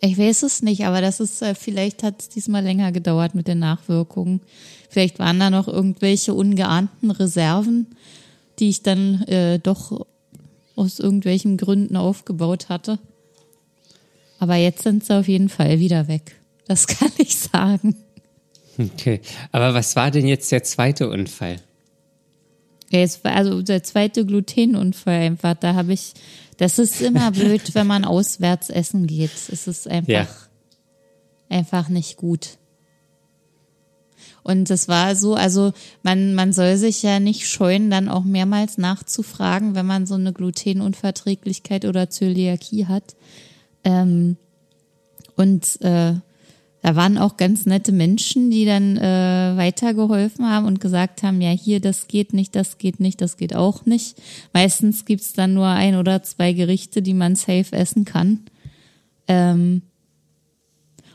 [0.00, 3.48] Ich weiß es nicht, aber das ist, äh, vielleicht hat es diesmal länger gedauert mit
[3.48, 4.40] den Nachwirkungen.
[4.88, 7.86] Vielleicht waren da noch irgendwelche ungeahnten Reserven,
[8.60, 10.06] die ich dann äh, doch
[10.76, 12.98] aus irgendwelchen Gründen aufgebaut hatte.
[14.38, 16.36] Aber jetzt sind sie auf jeden Fall wieder weg.
[16.66, 17.96] Das kann ich sagen.
[18.78, 19.20] Okay.
[19.52, 21.56] Aber was war denn jetzt der zweite Unfall?
[22.90, 25.54] Ja, jetzt war also der zweite Glutenunfall einfach.
[25.54, 26.14] Da habe ich,
[26.56, 29.30] das ist immer blöd, wenn man auswärts essen geht.
[29.50, 30.28] Es ist einfach, Ja.
[31.48, 32.58] einfach nicht gut.
[34.42, 35.72] Und das war so, also
[36.02, 40.32] man, man soll sich ja nicht scheuen, dann auch mehrmals nachzufragen, wenn man so eine
[40.32, 43.16] Glutenunverträglichkeit oder Zöliakie hat.
[43.84, 44.36] Ähm,
[45.36, 46.14] und äh,
[46.82, 51.50] da waren auch ganz nette Menschen, die dann äh, weitergeholfen haben und gesagt haben, ja,
[51.50, 54.16] hier, das geht nicht, das geht nicht, das geht auch nicht.
[54.54, 58.40] Meistens gibt's dann nur ein oder zwei Gerichte, die man safe essen kann.
[59.28, 59.82] Ähm,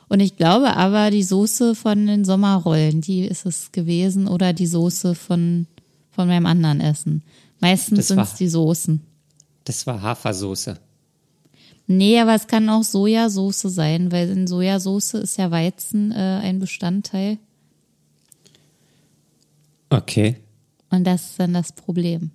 [0.08, 4.68] und ich glaube aber, die Soße von den Sommerrollen, die ist es gewesen, oder die
[4.68, 5.68] Soße von,
[6.12, 7.24] von meinem anderen Essen.
[7.60, 9.02] Meistens sind es die Soßen.
[9.64, 10.80] Das war Hafersoße.
[11.88, 16.60] Nee, aber es kann auch Sojasauce sein, weil in Sojasauce ist ja Weizen äh, ein
[16.60, 17.38] Bestandteil.
[19.90, 20.38] Okay.
[20.90, 22.32] Und das ist dann das Problem.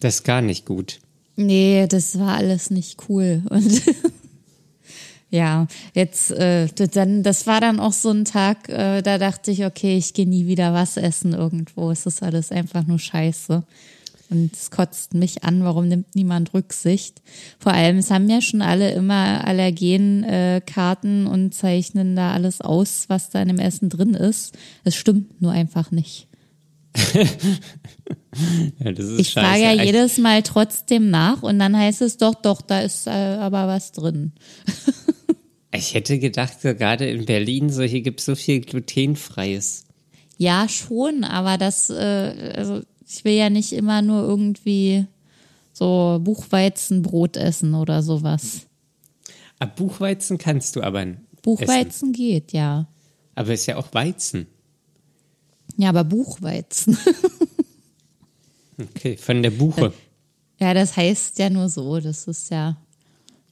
[0.00, 1.01] Das ist gar nicht gut.
[1.36, 3.42] Nee, das war alles nicht cool.
[3.48, 3.82] Und
[5.30, 9.64] ja, jetzt, äh, dann, das war dann auch so ein Tag, äh, da dachte ich,
[9.64, 11.90] okay, ich gehe nie wieder was essen irgendwo.
[11.90, 13.62] Es ist alles einfach nur scheiße.
[14.32, 17.20] Und es kotzt mich an, warum nimmt niemand Rücksicht?
[17.58, 23.04] Vor allem, es haben ja schon alle immer Allergenkarten äh, und zeichnen da alles aus,
[23.08, 24.56] was da in dem Essen drin ist.
[24.84, 26.28] Es stimmt nur einfach nicht.
[27.14, 29.46] Ja, das ist Ich scheiße.
[29.46, 33.06] frage ja Eigentlich- jedes Mal trotzdem nach und dann heißt es doch, doch, da ist
[33.06, 34.32] äh, aber was drin.
[35.74, 39.86] Ich hätte gedacht, so gerade in Berlin, so hier gibt es so viel glutenfreies.
[40.36, 45.06] Ja, schon, aber das, äh, also ich will ja nicht immer nur irgendwie
[45.72, 48.66] so Buchweizenbrot essen oder sowas.
[49.60, 51.26] Ab Buchweizen kannst du aber essen.
[51.40, 52.86] Buchweizen geht, ja.
[53.34, 54.48] Aber ist ja auch Weizen.
[55.76, 56.96] Ja, aber Buchweizen.
[58.78, 59.92] Okay, von der Buche.
[60.58, 62.76] ja, das heißt ja nur so, das ist ja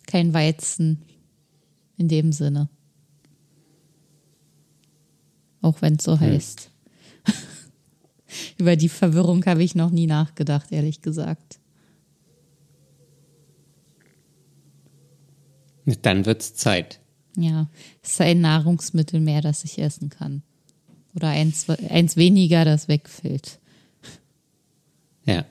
[0.07, 1.03] kein Weizen
[1.97, 2.69] in dem Sinne.
[5.63, 6.71] Auch wenn es so heißt.
[8.59, 11.61] Über die Verwirrung habe ich noch nie nachgedacht, ehrlich gesagt.
[16.03, 17.01] Dann wird's Zeit.
[17.37, 17.69] Ja,
[18.03, 20.43] es ist ein Nahrungsmittel mehr, das ich essen kann.
[21.15, 23.59] Oder eins, eins weniger, das wegfällt.
[25.25, 25.45] Ja.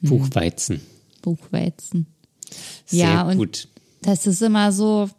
[0.00, 0.08] Hm.
[0.10, 0.80] Buchweizen.
[1.22, 2.06] Buchweizen.
[2.86, 3.68] Sehr Ja, und- gut.
[4.02, 5.10] Das ist immer so,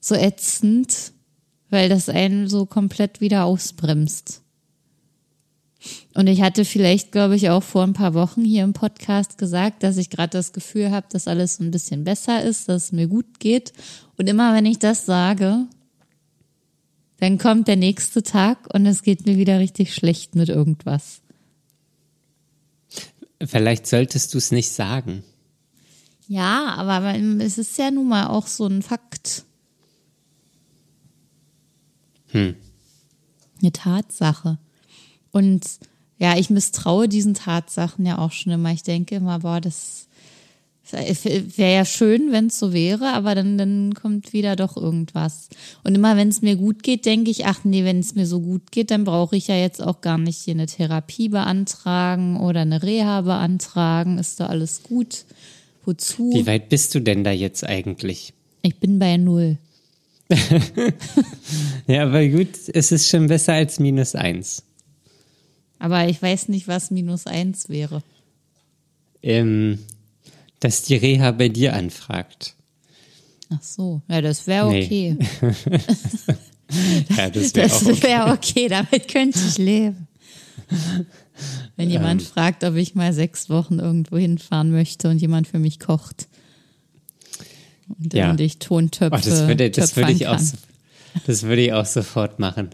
[0.00, 1.12] so ätzend,
[1.70, 4.42] weil das einen so komplett wieder ausbremst.
[6.14, 9.82] Und ich hatte vielleicht, glaube ich, auch vor ein paar Wochen hier im Podcast gesagt,
[9.82, 12.92] dass ich gerade das Gefühl habe, dass alles so ein bisschen besser ist, dass es
[12.92, 13.72] mir gut geht.
[14.16, 15.66] Und immer wenn ich das sage,
[17.22, 21.20] dann kommt der nächste Tag und es geht mir wieder richtig schlecht mit irgendwas.
[23.40, 25.22] Vielleicht solltest du es nicht sagen.
[26.26, 29.44] Ja, aber es ist ja nun mal auch so ein Fakt.
[32.32, 32.56] Hm.
[33.60, 34.58] Eine Tatsache.
[35.30, 35.64] Und
[36.18, 38.72] ja, ich misstraue diesen Tatsachen ja auch schon immer.
[38.72, 40.08] Ich denke immer, boah, das
[40.90, 45.48] wäre ja schön, wenn es so wäre, aber dann, dann kommt wieder doch irgendwas.
[45.84, 48.40] Und immer wenn es mir gut geht, denke ich, ach nee, wenn es mir so
[48.40, 52.60] gut geht, dann brauche ich ja jetzt auch gar nicht hier eine Therapie beantragen oder
[52.60, 54.18] eine Reha beantragen.
[54.18, 55.24] Ist doch alles gut.
[55.84, 56.32] Wozu?
[56.32, 58.32] Wie weit bist du denn da jetzt eigentlich?
[58.62, 59.58] Ich bin bei null.
[61.86, 64.62] Ja, aber gut, es ist schon besser als minus eins.
[65.78, 68.02] Aber ich weiß nicht, was minus eins wäre.
[69.22, 69.80] Ähm,
[70.62, 72.54] dass die Reha bei dir anfragt.
[73.50, 74.84] Ach so, ja, das wäre Nee.
[74.84, 75.54] okay.
[77.16, 77.68] Ja, das wäre.
[77.70, 78.02] Okay.
[78.02, 80.08] wäre okay, damit könnte ich leben.
[81.76, 82.26] Wenn jemand Ähm.
[82.26, 86.28] fragt, ob ich mal sechs Wochen irgendwo hinfahren möchte und jemand für mich kocht.
[87.98, 88.30] Und, Ja.
[88.30, 90.40] und ich Tontöpfe Oh, das würde, das würde ich auch,
[91.26, 92.70] das würde ich auch sofort machen.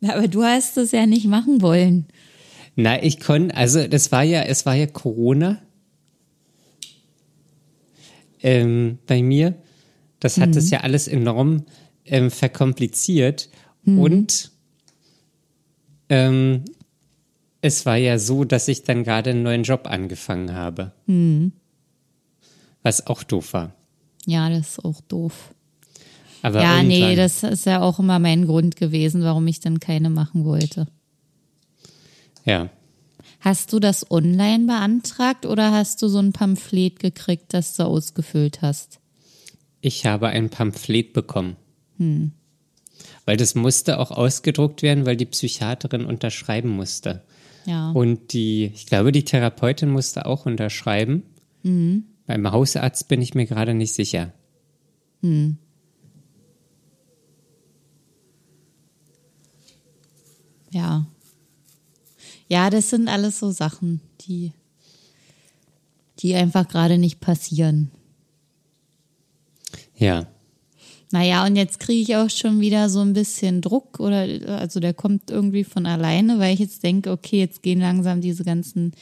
[0.00, 0.10] kann.
[0.10, 2.06] Aber du hast es ja nicht machen wollen.
[2.76, 5.58] Na, ich konnte, also das war ja, es war ja Corona
[8.42, 9.54] ähm, bei mir.
[10.20, 11.64] Das hat das ja alles enorm
[12.04, 13.48] ähm, verkompliziert
[13.84, 14.50] und
[16.08, 16.64] ähm,
[17.60, 20.92] es war ja so, dass ich dann gerade einen neuen Job angefangen habe.
[21.06, 21.52] Hm.
[22.82, 23.74] Was auch doof war.
[24.26, 25.54] Ja, das ist auch doof.
[26.42, 30.08] Aber ja, nee, das ist ja auch immer mein Grund gewesen, warum ich dann keine
[30.08, 30.86] machen wollte.
[32.44, 32.70] Ja.
[33.40, 38.62] Hast du das online beantragt oder hast du so ein Pamphlet gekriegt, das du ausgefüllt
[38.62, 38.98] hast?
[39.80, 41.56] Ich habe ein Pamphlet bekommen.
[41.98, 42.32] Hm.
[43.24, 47.22] Weil das musste auch ausgedruckt werden, weil die Psychiaterin unterschreiben musste.
[47.64, 47.90] Ja.
[47.92, 51.22] Und die, ich glaube, die Therapeutin musste auch unterschreiben.
[51.62, 52.04] Mhm.
[52.26, 54.32] Beim Hausarzt bin ich mir gerade nicht sicher.
[60.70, 61.06] Ja.
[62.48, 64.52] Ja, das sind alles so Sachen, die,
[66.20, 67.90] die einfach gerade nicht passieren.
[69.96, 70.26] Ja.
[71.10, 74.26] Naja, und jetzt kriege ich auch schon wieder so ein bisschen Druck oder
[74.58, 78.44] also der kommt irgendwie von alleine, weil ich jetzt denke, okay, jetzt gehen langsam diese
[78.44, 78.92] ganzen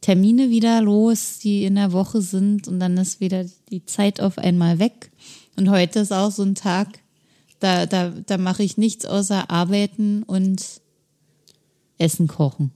[0.00, 4.38] Termine wieder los, die in der Woche sind und dann ist wieder die Zeit auf
[4.38, 5.10] einmal weg.
[5.56, 6.98] Und heute ist auch so ein Tag,
[7.60, 10.82] da, da, da mache ich nichts außer arbeiten und
[11.98, 12.72] Essen kochen.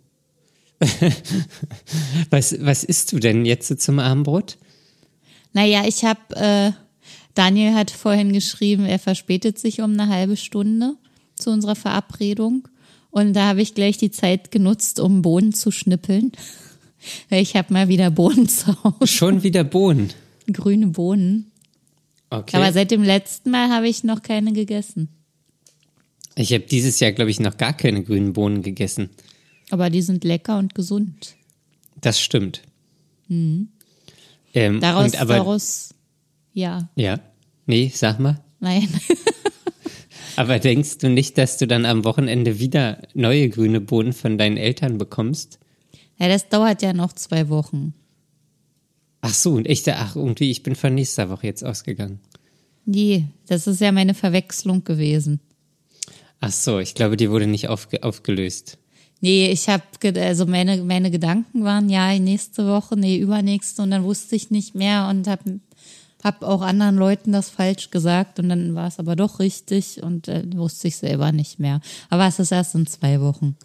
[2.31, 4.59] Was, was isst du denn jetzt so zum Abendbrot?
[5.53, 6.73] Naja, ich habe, äh,
[7.35, 10.95] Daniel hat vorhin geschrieben, er verspätet sich um eine halbe Stunde
[11.35, 12.69] zu unserer Verabredung.
[13.11, 16.33] Und da habe ich gleich die Zeit genutzt, um Bohnen zu schnippeln.
[17.31, 20.13] Ich habe mal wieder Bohnen zu Hause, Schon wieder Bohnen.
[20.53, 21.53] grüne Bohnen.
[22.29, 22.57] Okay.
[22.57, 25.09] Aber seit dem letzten Mal habe ich noch keine gegessen.
[26.35, 29.11] ich habe dieses Jahr, glaube ich, noch gar keine grünen Bohnen gegessen.
[29.71, 31.37] Aber die sind lecker und gesund.
[32.01, 32.63] Das stimmt.
[33.31, 33.69] Ähm,
[34.55, 34.81] Mhm.
[34.81, 35.95] Daraus, und aber, daraus,
[36.55, 37.21] ja, Ja.
[37.67, 38.43] Nee, sag mal.
[38.61, 38.89] nein.
[40.37, 44.57] Aber denkst du nicht, dass du dann am Wochenende wieder neue grüne Bohnen von deinen
[44.57, 45.59] Eltern bekommst?
[46.17, 47.93] Ja, das dauert ja noch zwei Wochen.
[49.21, 52.21] Ach so, und ich, ach, irgendwie, ich bin von nächster Woche jetzt ausgegangen.
[52.85, 55.41] Nee, das ist ja meine Verwechslung gewesen.
[56.41, 58.79] Ach so, ich glaube, die wurde nicht aufge aufgelöst.
[59.21, 59.83] Nee, ich habe,
[60.21, 64.75] also meine, meine Gedanken waren ja nächste Woche, nee, übernächste und dann wusste ich nicht
[64.77, 65.59] mehr und habe
[66.23, 70.29] hab auch anderen Leuten das falsch gesagt und dann war es aber doch richtig und
[70.29, 71.81] äh, wusste ich selber nicht mehr.
[72.11, 73.57] Aber es ist erst in zwei Wochen.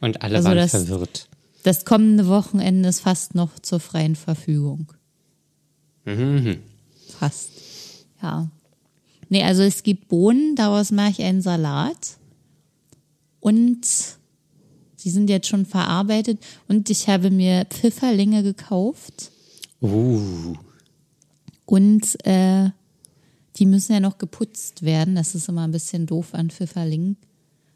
[0.00, 1.28] Und alle Also waren das- verwirrt.
[1.64, 4.92] Das kommende Wochenende ist fast noch zur freien Verfügung.
[6.04, 6.58] Mhm.
[7.18, 7.50] Fast.
[8.22, 8.48] Ja.
[9.28, 12.16] Nee, also es gibt Bohnen, daraus mache ich einen Salat.
[13.40, 13.86] Und
[14.98, 16.38] sie sind jetzt schon verarbeitet.
[16.66, 19.30] Und ich habe mir Pfifferlinge gekauft.
[19.80, 20.54] Uh,
[21.66, 22.70] Und äh,
[23.56, 25.14] die müssen ja noch geputzt werden.
[25.14, 27.16] Das ist immer ein bisschen doof an Pfifferlingen.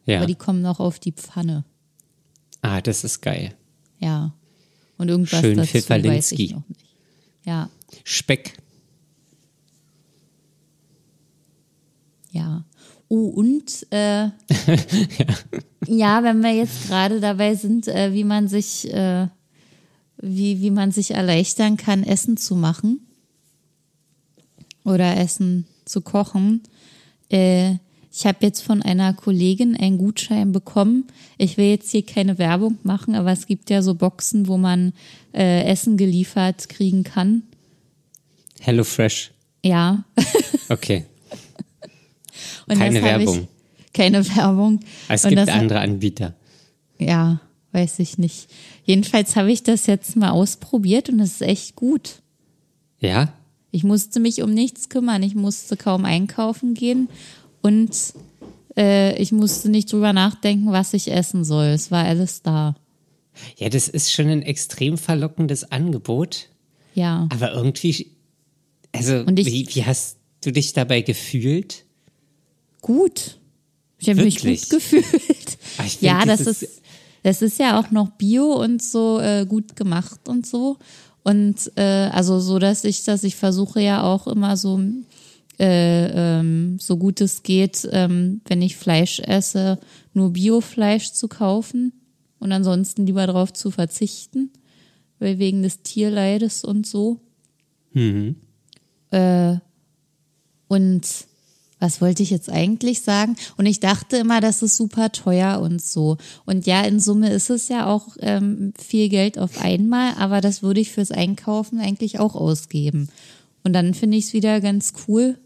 [0.04, 0.18] ja.
[0.18, 1.64] Aber die kommen noch auf die Pfanne.
[2.60, 3.54] Ah, das ist geil.
[3.98, 4.34] Ja.
[4.98, 6.44] Und irgendwas Schön dazu weiß Pfifferlinski.
[6.44, 6.84] ich noch nicht.
[7.44, 7.70] Ja,
[8.04, 8.54] Speck.
[12.30, 12.64] Ja.
[13.14, 14.22] Oh, und äh,
[15.86, 16.22] ja.
[16.22, 19.26] wenn wir jetzt gerade dabei sind, äh, wie man sich, äh,
[20.16, 23.06] wie, wie man sich erleichtern kann, Essen zu machen
[24.82, 26.62] oder Essen zu kochen.
[27.28, 27.72] Äh,
[28.10, 31.06] ich habe jetzt von einer Kollegin einen Gutschein bekommen.
[31.36, 34.94] Ich will jetzt hier keine Werbung machen, aber es gibt ja so Boxen, wo man
[35.34, 37.42] äh, Essen geliefert kriegen kann.
[38.58, 39.32] Hello Fresh.
[39.62, 40.02] Ja.
[40.70, 41.04] Okay.
[42.66, 43.48] Und Keine Werbung.
[43.86, 44.80] Ich, keine Werbung.
[45.08, 46.34] Es Und gibt andere Anbieter.
[46.98, 47.40] Ja,
[47.72, 48.48] weiß ich nicht.
[48.84, 52.22] Jedenfalls habe ich das jetzt mal ausprobiert und es ist echt gut.
[53.00, 53.32] Ja?
[53.70, 55.22] Ich musste mich um nichts kümmern.
[55.22, 57.08] Ich musste kaum einkaufen gehen
[57.62, 57.90] und
[58.76, 61.66] äh, ich musste nicht drüber nachdenken, was ich essen soll.
[61.66, 62.76] Es war alles da.
[63.56, 66.48] Ja, das ist schon ein extrem verlockendes Angebot.
[66.94, 67.28] Ja.
[67.32, 68.12] Aber irgendwie,
[68.92, 71.84] also, ich- wie, wie hast du dich dabei gefühlt?
[72.82, 73.38] Gut.
[73.98, 75.06] Ich habe mich gut gefühlt.
[75.78, 76.82] Ah, find ja, das dieses- ist,
[77.22, 80.76] das ist ja auch noch Bio und so äh, gut gemacht und so.
[81.22, 84.80] Und äh, also so, dass ich das, ich versuche ja auch immer so,
[85.60, 86.06] äh,
[86.40, 89.78] ähm, so gut es geht, ähm, wenn ich Fleisch esse,
[90.14, 91.92] nur Biofleisch zu kaufen
[92.40, 94.50] und ansonsten lieber darauf zu verzichten,
[95.20, 97.20] weil wegen des Tierleides und so.
[99.10, 99.56] Äh,
[100.66, 101.02] und
[101.82, 103.34] was wollte ich jetzt eigentlich sagen?
[103.56, 106.16] Und ich dachte immer, das ist super teuer und so.
[106.46, 110.62] Und ja, in Summe ist es ja auch ähm, viel Geld auf einmal, aber das
[110.62, 113.08] würde ich fürs Einkaufen eigentlich auch ausgeben.
[113.64, 115.38] Und dann finde ich es wieder ganz cool,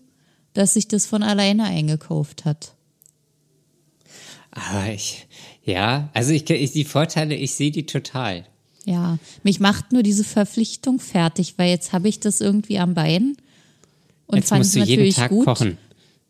[0.53, 2.74] dass sich das von alleine eingekauft hat.
[4.51, 5.26] Aber ich,
[5.64, 8.45] ja, also ich, ich die Vorteile, ich sehe die total.
[8.84, 13.39] Ja, mich macht nur diese Verpflichtung fertig, weil jetzt habe ich das irgendwie am Bein
[14.26, 15.78] und Jetzt fand musst es du jeden natürlich Tag gut kochen.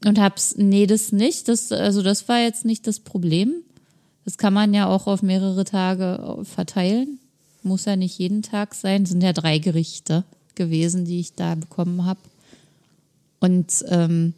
[0.05, 3.55] Und hab's nee, das nicht, das also das war jetzt nicht das Problem.
[4.25, 7.19] Das kann man ja auch auf mehrere Tage verteilen.
[7.63, 10.25] Muss ja nicht jeden Tag sein, sind ja drei Gerichte
[10.55, 12.21] gewesen, die ich da bekommen habe.
[13.41, 14.35] Und ähm,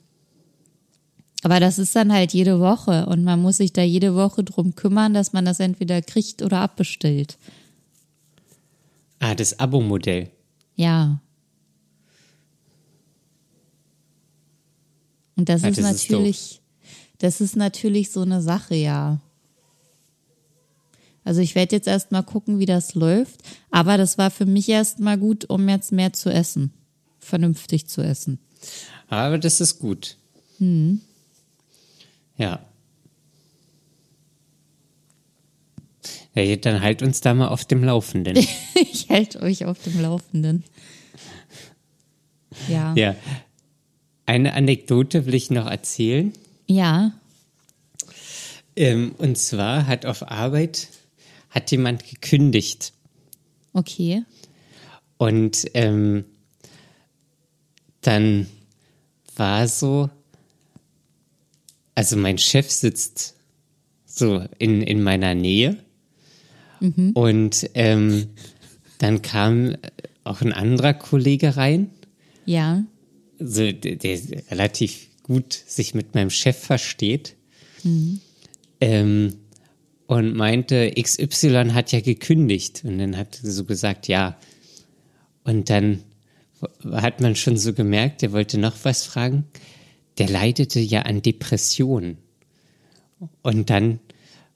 [1.43, 4.75] aber das ist dann halt jede Woche und man muss sich da jede Woche drum
[4.75, 7.39] kümmern, dass man das entweder kriegt oder abbestellt.
[9.21, 10.31] Ah, das Abo-Modell.
[10.75, 11.21] Ja.
[15.39, 16.61] Und das Ja, ist das ist natürlich,
[17.19, 19.21] das ist natürlich so eine Sache, ja.
[21.23, 25.17] Also ich werde jetzt erstmal gucken, wie das läuft, aber das war für mich erstmal
[25.17, 26.73] gut, um jetzt mehr zu essen.
[27.21, 28.41] Vernünftig zu essen.
[29.07, 30.17] Aber das ist gut.
[30.59, 31.01] Hm.
[32.37, 32.59] Ja.
[36.35, 38.37] Ja, dann halt uns da mal auf dem Laufenden.
[38.75, 40.65] ich halte euch auf dem Laufenden.
[42.69, 42.93] Ja.
[42.97, 43.15] ja.
[44.29, 46.35] Eine Anekdote will ich noch erzählen.
[46.67, 47.13] Ja.
[48.77, 50.89] Ähm, und zwar hat auf Arbeit
[51.49, 52.93] hat jemand gekündigt.
[53.73, 54.25] Okay.
[55.17, 56.27] Und ähm,
[58.03, 58.49] dann
[59.35, 60.11] war so,
[61.95, 63.35] also mein Chef sitzt
[64.05, 65.79] so in, in meiner Nähe
[67.15, 68.29] und ähm,
[68.99, 69.79] dann kam
[70.23, 71.89] auch ein anderer Kollege rein,
[72.45, 72.85] Ja.
[73.39, 74.21] So, der, der
[74.51, 77.37] relativ gut sich mit meinem Chef versteht
[78.81, 79.35] ähm,
[80.07, 84.39] und meinte, XY hat ja gekündigt und dann hat sie so gesagt, ja.
[85.45, 86.03] Und dann
[86.91, 89.45] hat man schon so gemerkt, der wollte noch was fragen.
[90.19, 92.19] Der leidete ja an Depressionen.
[93.43, 94.01] Und dann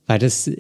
[0.07, 0.51] war das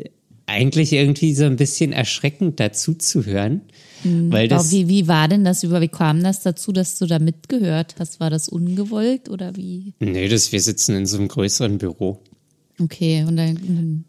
[0.52, 3.62] eigentlich irgendwie so ein bisschen erschreckend dazu zu hören,
[4.04, 7.06] weil Aber das wie, wie war denn das über, wie kam das dazu, dass du
[7.06, 8.20] da mitgehört hast?
[8.20, 9.94] War das ungewollt oder wie?
[10.00, 12.20] nee, das wir sitzen in so einem größeren Büro.
[12.80, 14.04] Okay, und dann,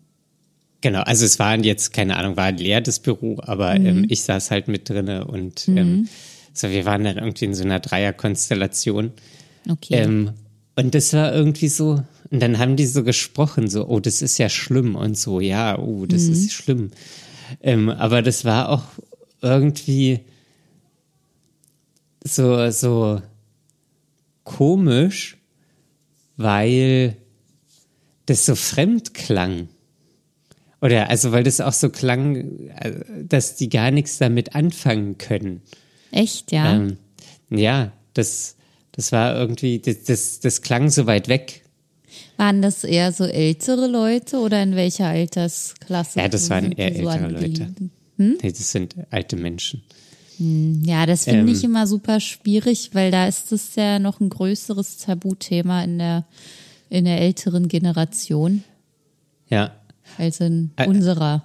[0.82, 4.52] Genau, also es war jetzt, keine Ahnung, war leer das Büro, aber ähm, ich saß
[4.52, 6.10] halt mit drinne und ähm,
[6.54, 9.12] so, wir waren dann irgendwie in so einer Dreierkonstellation.
[9.70, 9.94] okay.
[9.94, 10.32] Ähm,
[10.76, 14.39] und das war irgendwie so, und dann haben die so gesprochen, so, oh, das ist
[14.39, 16.89] ja schlimm und so, ja, oh, das ist schlimm.
[17.61, 18.86] Ähm, aber das war auch
[19.43, 20.21] irgendwie
[22.23, 23.21] so, so
[24.43, 25.38] komisch,
[26.36, 27.17] weil
[28.25, 29.67] das so fremd klang.
[30.81, 32.95] Oder also weil das auch so klang, äh,
[33.29, 35.61] dass die gar nichts damit anfangen können.
[36.09, 36.73] Echt, ja?
[36.73, 36.97] Ähm,
[37.51, 38.55] ja, das,
[38.91, 41.62] das war irgendwie, das, das, das klang so weit weg.
[42.38, 46.20] Waren das eher so ältere Leute oder in welcher Altersklasse?
[46.20, 47.64] Ja, das waren eher so ältere Leute.
[47.66, 47.91] angeliehen?
[48.18, 49.84] Nee, das sind alte Menschen.
[50.39, 51.47] Ja, das finde Ähm.
[51.47, 56.26] ich immer super schwierig, weil da ist es ja noch ein größeres Tabuthema in der,
[56.89, 58.64] in der älteren Generation
[59.49, 59.76] Ja,
[60.18, 61.43] als in Ä- unserer.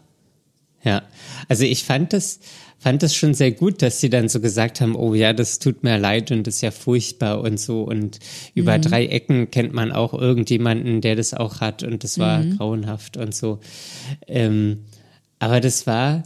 [0.82, 1.02] ja.
[1.48, 2.40] Also ich fand das,
[2.78, 5.82] fand das schon sehr gut, dass sie dann so gesagt haben, oh ja, das tut
[5.82, 7.82] mir leid und ist ja furchtbar und so.
[7.82, 8.20] Und
[8.54, 13.16] über drei Ecken kennt man auch irgendjemanden, der das auch hat und das war grauenhaft
[13.16, 13.58] und so.
[14.26, 14.84] Ähm,
[15.40, 16.22] aber das war,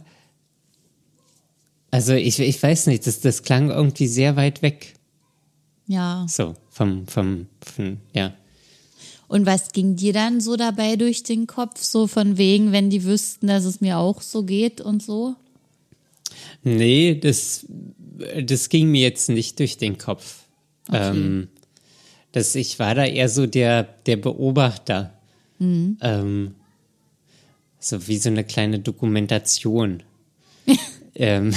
[1.91, 4.93] also ich, ich weiß nicht, das, das klang irgendwie sehr weit weg.
[5.87, 6.25] Ja.
[6.29, 8.33] So, vom, vom, von, ja.
[9.27, 11.81] Und was ging dir dann so dabei durch den Kopf?
[11.81, 15.35] So von wegen, wenn die wüssten, dass es mir auch so geht und so?
[16.63, 17.65] Nee, das,
[18.43, 20.43] das ging mir jetzt nicht durch den Kopf.
[20.91, 21.47] Ähm,
[22.31, 25.13] das, ich war da eher so der, der Beobachter.
[26.01, 26.55] Ähm,
[27.79, 30.03] so wie so eine kleine Dokumentation.
[31.15, 31.53] ähm,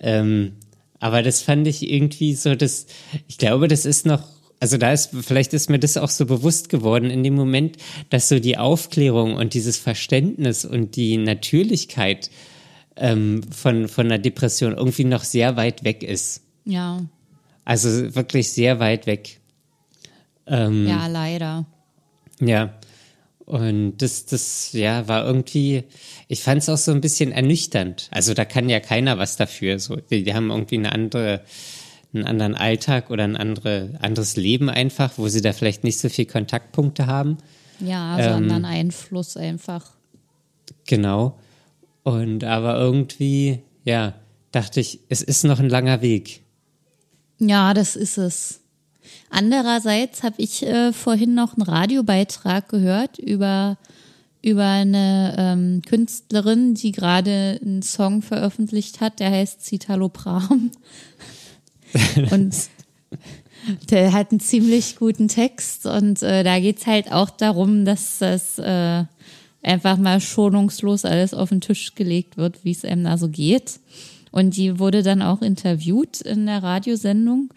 [0.00, 0.52] Ähm,
[0.98, 2.86] aber das fand ich irgendwie so, dass
[3.26, 4.24] ich glaube, das ist noch,
[4.60, 7.78] also da ist, vielleicht ist mir das auch so bewusst geworden in dem Moment,
[8.10, 12.30] dass so die Aufklärung und dieses Verständnis und die Natürlichkeit
[12.96, 16.42] ähm, von, von einer Depression irgendwie noch sehr weit weg ist.
[16.66, 17.02] Ja.
[17.64, 19.40] Also wirklich sehr weit weg.
[20.46, 21.66] Ähm, Ja, leider.
[22.40, 22.74] ja.
[23.46, 25.82] Und das, das, ja, war irgendwie,
[26.28, 28.08] ich fand es auch so ein bisschen ernüchternd.
[28.12, 29.80] Also da kann ja keiner was dafür.
[29.80, 31.40] So, die, die haben irgendwie eine andere,
[32.12, 36.08] einen anderen Alltag oder ein andere, anderes Leben einfach, wo sie da vielleicht nicht so
[36.08, 37.38] viel Kontaktpunkte haben.
[37.80, 39.92] Ja, Ähm, sondern Einfluss einfach.
[40.86, 41.38] Genau.
[42.02, 44.14] Und aber irgendwie, ja,
[44.52, 46.42] dachte ich, es ist noch ein langer Weg.
[47.38, 48.60] Ja, das ist es.
[49.30, 53.78] Andererseits habe ich äh, vorhin noch einen Radiobeitrag gehört über
[54.42, 60.70] über eine ähm, Künstlerin, die gerade einen Song veröffentlicht hat, der heißt Citalopram.
[62.30, 62.54] und
[63.90, 68.58] der hat einen ziemlich guten Text und äh, da geht's halt auch darum, dass das
[68.58, 69.04] äh,
[69.62, 73.80] einfach mal schonungslos alles auf den Tisch gelegt wird, wie es einem da so geht.
[74.30, 77.52] Und die wurde dann auch interviewt in der Radiosendung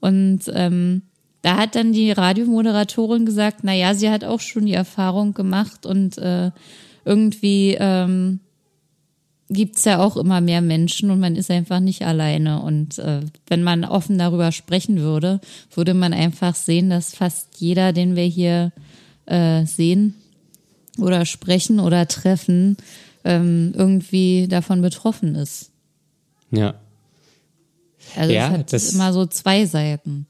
[0.00, 1.02] und ähm,
[1.42, 5.86] da hat dann die Radiomoderatorin gesagt, na ja, sie hat auch schon die Erfahrung gemacht
[5.86, 6.50] und äh,
[7.04, 8.40] irgendwie ähm,
[9.48, 12.60] gibt ja auch immer mehr Menschen und man ist einfach nicht alleine.
[12.62, 15.40] Und äh, wenn man offen darüber sprechen würde,
[15.74, 18.72] würde man einfach sehen, dass fast jeder, den wir hier
[19.26, 20.14] äh, sehen
[20.98, 22.76] oder sprechen oder treffen,
[23.24, 25.70] ähm, irgendwie davon betroffen ist.
[26.50, 26.74] Ja.
[28.16, 30.26] Also Ja, es hat das- immer so zwei Seiten.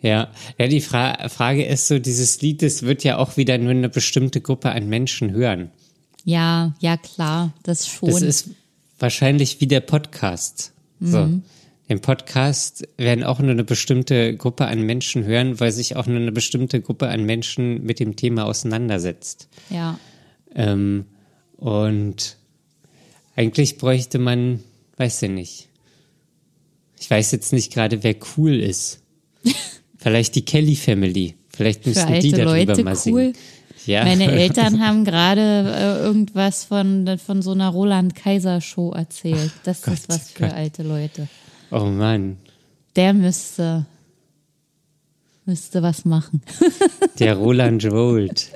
[0.00, 3.72] Ja, ja, die Fra Frage ist so, dieses Lied, das wird ja auch wieder nur
[3.72, 5.70] eine bestimmte Gruppe an Menschen hören.
[6.28, 8.10] Ja, ja klar, das schon.
[8.10, 8.50] Das ist
[8.98, 10.74] wahrscheinlich wie der Podcast.
[11.00, 11.40] So.
[11.88, 16.18] Den Podcast werden auch nur eine bestimmte Gruppe an Menschen hören, weil sich auch nur
[16.18, 19.48] eine bestimmte Gruppe an Menschen mit dem Thema auseinandersetzt.
[19.70, 19.98] ja.
[20.54, 21.06] Ähm,
[21.56, 22.36] und
[23.34, 24.62] eigentlich bräuchte man,
[24.98, 25.68] weiß ich nicht.
[27.00, 29.00] Ich weiß jetzt nicht gerade, wer cool ist.
[29.96, 31.36] Vielleicht die Kelly Family.
[31.48, 32.96] Vielleicht Für müssten die darüber Leute mal cool.
[32.96, 33.34] singen.
[33.88, 34.04] Ja.
[34.04, 39.50] Meine Eltern haben gerade äh, irgendwas von, von so einer Roland Kaiser Show erzählt.
[39.64, 40.52] Das Gott, ist was für Gott.
[40.52, 41.26] alte Leute.
[41.70, 42.36] oh Mann,
[42.96, 43.86] Der müsste,
[45.46, 46.42] müsste was machen.
[47.18, 48.50] der Roland Jolt.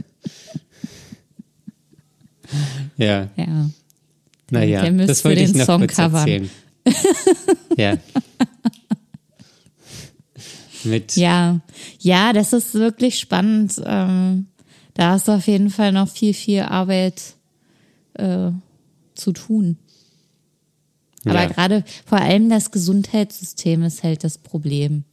[2.99, 3.71] Ja, Ja.
[4.51, 6.29] naja, Der müsste das wollte ich den noch Song kurz covern.
[6.29, 6.51] erzählen.
[7.79, 7.97] ja.
[10.85, 11.61] Mit, Ja,
[12.01, 13.81] ja, das ist wirklich spannend.
[13.87, 14.49] Ähm,
[14.95, 17.35] da ist auf jeden Fall noch viel, viel Arbeit
[18.15, 18.51] äh,
[19.15, 19.79] zu tun.
[21.25, 21.47] Aber Ja.
[21.47, 25.05] gerade vor allem das Gesundheitssystem ist halt das Problem.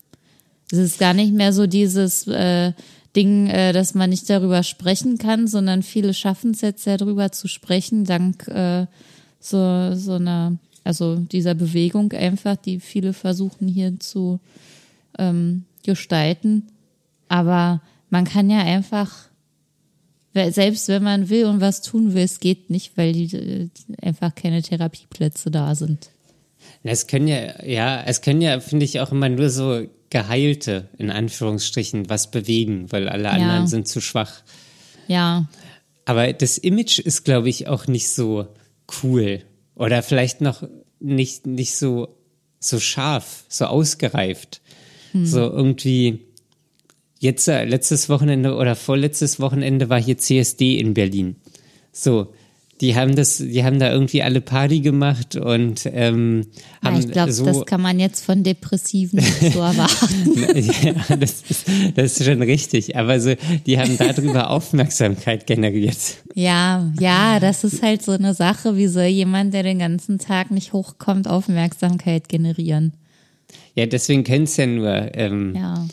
[0.71, 2.73] Es ist gar nicht mehr so dieses äh,
[3.15, 7.31] Ding, äh, dass man nicht darüber sprechen kann, sondern viele schaffen es jetzt ja darüber
[7.31, 8.85] zu sprechen, dank äh,
[9.39, 14.39] so, so einer, also dieser Bewegung einfach, die viele versuchen hier zu
[15.17, 16.67] ähm, gestalten.
[17.29, 19.28] Aber man kann ja einfach,
[20.33, 23.69] selbst wenn man will und was tun will, es geht nicht, weil die äh,
[24.01, 26.09] einfach keine Therapieplätze da sind.
[26.83, 31.11] Es können ja, ja, es können ja, finde ich, auch immer nur so Geheilte, in
[31.11, 34.41] Anführungsstrichen, was bewegen, weil alle anderen sind zu schwach.
[35.07, 35.47] Ja,
[36.05, 38.47] Aber das Image ist, glaube ich, auch nicht so
[39.03, 39.43] cool.
[39.75, 40.67] Oder vielleicht noch
[40.99, 42.17] nicht, nicht so,
[42.59, 44.61] so scharf, so ausgereift.
[45.13, 46.27] So irgendwie,
[47.19, 51.35] jetzt, äh, letztes Wochenende oder vorletztes Wochenende war hier CSD in Berlin.
[51.91, 52.33] So,
[52.81, 56.45] die haben das, die haben da irgendwie alle Party gemacht und ähm,
[56.81, 60.45] ja haben ich glaube, so das kann man jetzt von Depressiven nicht so erwarten.
[60.83, 61.65] ja, das ist,
[61.95, 62.95] das ist schon richtig.
[62.95, 63.33] Aber so,
[63.65, 65.97] die haben darüber Aufmerksamkeit generiert.
[66.35, 68.77] Ja, ja, das ist halt so eine Sache.
[68.77, 72.93] Wie soll jemand, der den ganzen Tag nicht hochkommt, Aufmerksamkeit generieren?
[73.75, 75.85] Ja, deswegen können es ja nur ähm, Ja,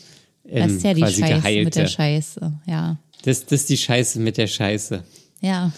[0.51, 1.63] das ist ja die Scheiße Geheilte.
[1.65, 2.53] mit der Scheiße.
[2.65, 5.03] Ja, Das, das ist die Scheiße mit der Scheiße.
[5.41, 5.71] ja,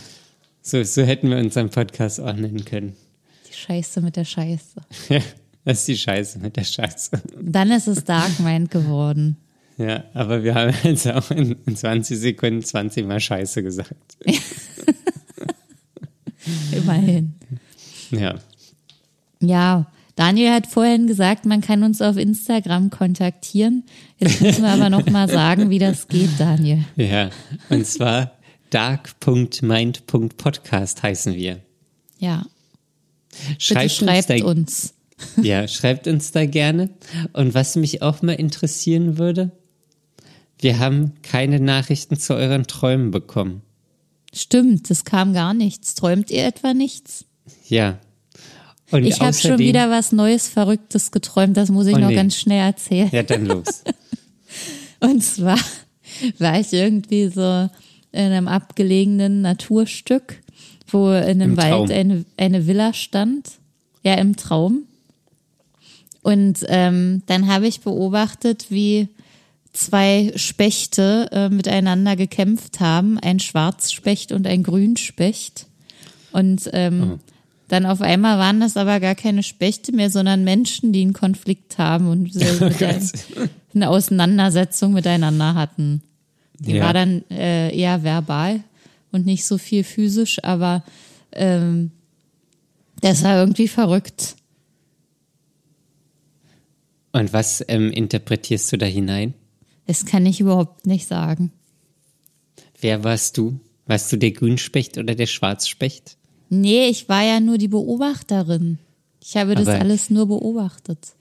[0.62, 2.96] So, so hätten wir unseren Podcast auch nennen können.
[3.50, 4.82] die Scheiße mit der Scheiße.
[5.66, 7.22] das ist die Scheiße mit der Scheiße.
[7.42, 9.38] Dann ist es Dark Mind geworden.
[9.82, 14.18] Ja, aber wir haben jetzt auch in, in 20 Sekunden 20 Mal Scheiße gesagt.
[16.74, 17.34] Immerhin.
[18.12, 18.36] Ja.
[19.42, 19.90] Ja,
[20.20, 23.86] Daniel hat vorhin gesagt, man kann uns auf Instagram kontaktieren.
[24.18, 26.84] Jetzt müssen wir aber noch mal sagen, wie das geht, Daniel.
[26.98, 27.30] Ja.
[27.70, 28.34] Und zwar
[28.70, 31.62] dark.mind.podcast heißen wir.
[32.18, 32.46] Ja,
[33.58, 34.94] Schreibt, schreibt uns, da, uns.
[35.42, 36.90] Ja, schreibt uns da gerne.
[37.32, 39.52] Und was mich auch mal interessieren würde,
[40.60, 43.62] wir haben keine Nachrichten zu euren Träumen bekommen.
[44.34, 45.96] Stimmt, es kam gar nichts.
[45.96, 47.24] Träumt ihr etwa nichts?
[47.70, 48.02] Ja.
[48.92, 51.56] Und Ich habe schon wieder was Neues, Verrücktes geträumt.
[51.58, 52.16] Das muss ich Oh, noch nee.
[52.16, 53.10] ganz schnell erzählen.
[53.12, 53.84] Ja, dann los.
[55.00, 55.60] Und zwar
[56.40, 57.70] war ich irgendwie so
[58.12, 60.42] in einem abgelegenen Naturstück,
[60.88, 61.92] wo in einem Im Wald Traum.
[61.92, 63.48] eine, eine Villa stand.
[64.04, 64.84] Ja, im Traum.
[66.22, 69.08] Und ähm, dann habe ich beobachtet, wie
[69.72, 75.68] zwei Spechte äh, miteinander gekämpft haben, ein Schwarzspecht und ein Grünspecht.
[76.32, 77.20] Und ähm,
[77.70, 81.78] dann auf einmal waren das aber gar keine Spechte mehr, sondern Menschen, die einen Konflikt
[81.78, 83.00] haben und der,
[83.74, 86.02] eine Auseinandersetzung miteinander hatten.
[86.60, 86.84] Die Ja.
[86.86, 88.62] war dann äh, eher verbal
[89.12, 90.84] und nicht so viel physisch, aber
[91.32, 91.92] ähm,
[93.02, 94.36] das war irgendwie verrückt.
[97.12, 99.34] Und was ähm, interpretierst du da hinein?
[99.88, 101.52] Das kann ich überhaupt nicht sagen.
[102.82, 103.60] Wer warst du?
[103.88, 106.18] Warst du der Grünspecht oder der Schwarzspecht?
[106.50, 108.80] Nee, ich war ja nur die Beobachterin.
[109.22, 111.14] Ich habe das Aber- alles nur beobachtet.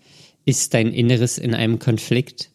[0.45, 2.51] Ist dein Inneres in einem Konflikt?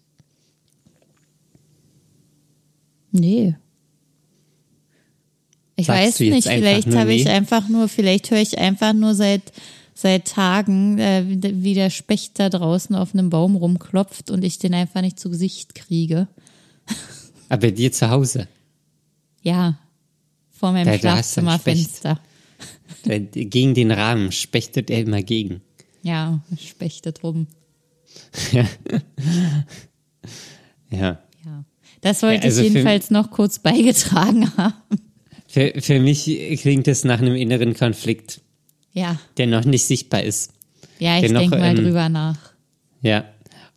[3.12, 3.56] Nee.
[5.76, 9.54] Ich Sagst weiß nicht, vielleicht habe ich einfach nur, vielleicht höre ich einfach nur seit,
[9.94, 14.74] seit Tagen, äh, wie der Specht da draußen auf einem Baum rumklopft und ich den
[14.74, 16.28] einfach nicht zu Gesicht kriege.
[17.50, 18.48] Aber dir zu Hause?
[19.44, 19.78] Ja,
[20.50, 20.98] vor meinem.
[20.98, 22.20] Schlafzimmerfenster.
[23.06, 25.62] Da- Gegen den Rahmen spechtet er immer gegen.
[26.02, 27.48] Ja, spechtet rum.
[30.92, 31.20] Ja.
[31.46, 31.66] Ja.
[32.02, 34.74] Das wollte also ich jedenfalls noch kurz beigetragen haben.
[35.48, 36.26] Für, für mich
[36.62, 38.42] klingt es nach einem inneren Konflikt,
[38.94, 40.52] Ja, der noch nicht sichtbar ist.
[41.00, 42.38] ja, ich denke mal ähm, drüber nach.
[43.02, 43.26] Ja.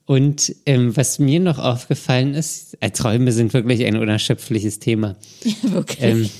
[0.04, 5.16] Und ähm, was mir noch aufgefallen ist, äh, Träume sind wirklich ein unerschöpfliches Thema.
[5.62, 6.00] Wirklich.
[6.00, 6.30] Ähm,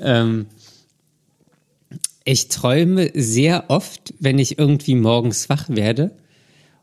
[0.00, 0.46] ähm,
[2.24, 6.16] ich träume sehr oft, wenn ich irgendwie morgens wach werde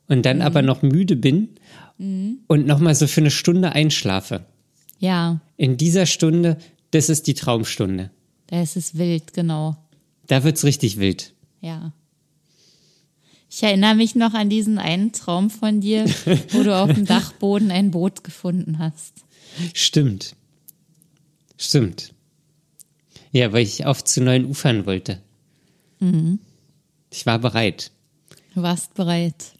[0.07, 1.49] und dann aber noch müde bin
[1.99, 4.45] und nochmal so für eine Stunde einschlafe.
[4.99, 6.57] ja, In dieser Stunde,
[6.91, 8.11] das ist die Traumstunde.
[8.47, 9.75] da ist es wild, genau.
[10.27, 11.33] Da wird's richtig wild.
[11.61, 11.93] Ja.
[13.49, 16.05] Ich erinnere mich noch an diesen einen Traum von dir,
[16.51, 19.13] wo du auf dem Dachboden ein Boot gefunden hast.
[19.73, 20.35] Stimmt.
[21.57, 22.13] Stimmt.
[23.31, 25.21] Ja, weil ich auf zu neuen Ufern wollte.
[27.09, 27.91] Ich war bereit.
[28.53, 29.53] Du warst bereit.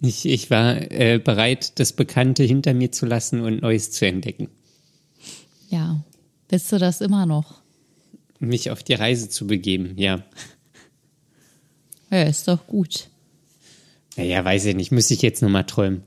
[0.00, 4.48] Ich, ich war äh, bereit, das Bekannte hinter mir zu lassen und Neues zu entdecken.
[5.68, 6.02] Ja.
[6.48, 7.62] Bist du das immer noch?
[8.40, 10.22] Mich auf die Reise zu begeben, ja.
[12.10, 13.08] Ja, ist doch gut.
[14.16, 16.02] Naja, weiß ich nicht, müsste ich jetzt nochmal träumen.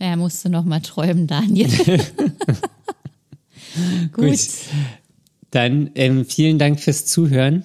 [0.00, 1.70] Ja, musst du noch mal träumen, Daniel.
[4.12, 4.38] gut.
[5.50, 7.62] Dann ähm, vielen Dank fürs Zuhören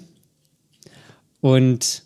[1.41, 2.03] und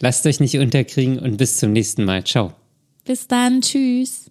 [0.00, 2.24] lasst euch nicht unterkriegen und bis zum nächsten Mal.
[2.24, 2.52] Ciao.
[3.04, 3.60] Bis dann.
[3.62, 4.30] Tschüss.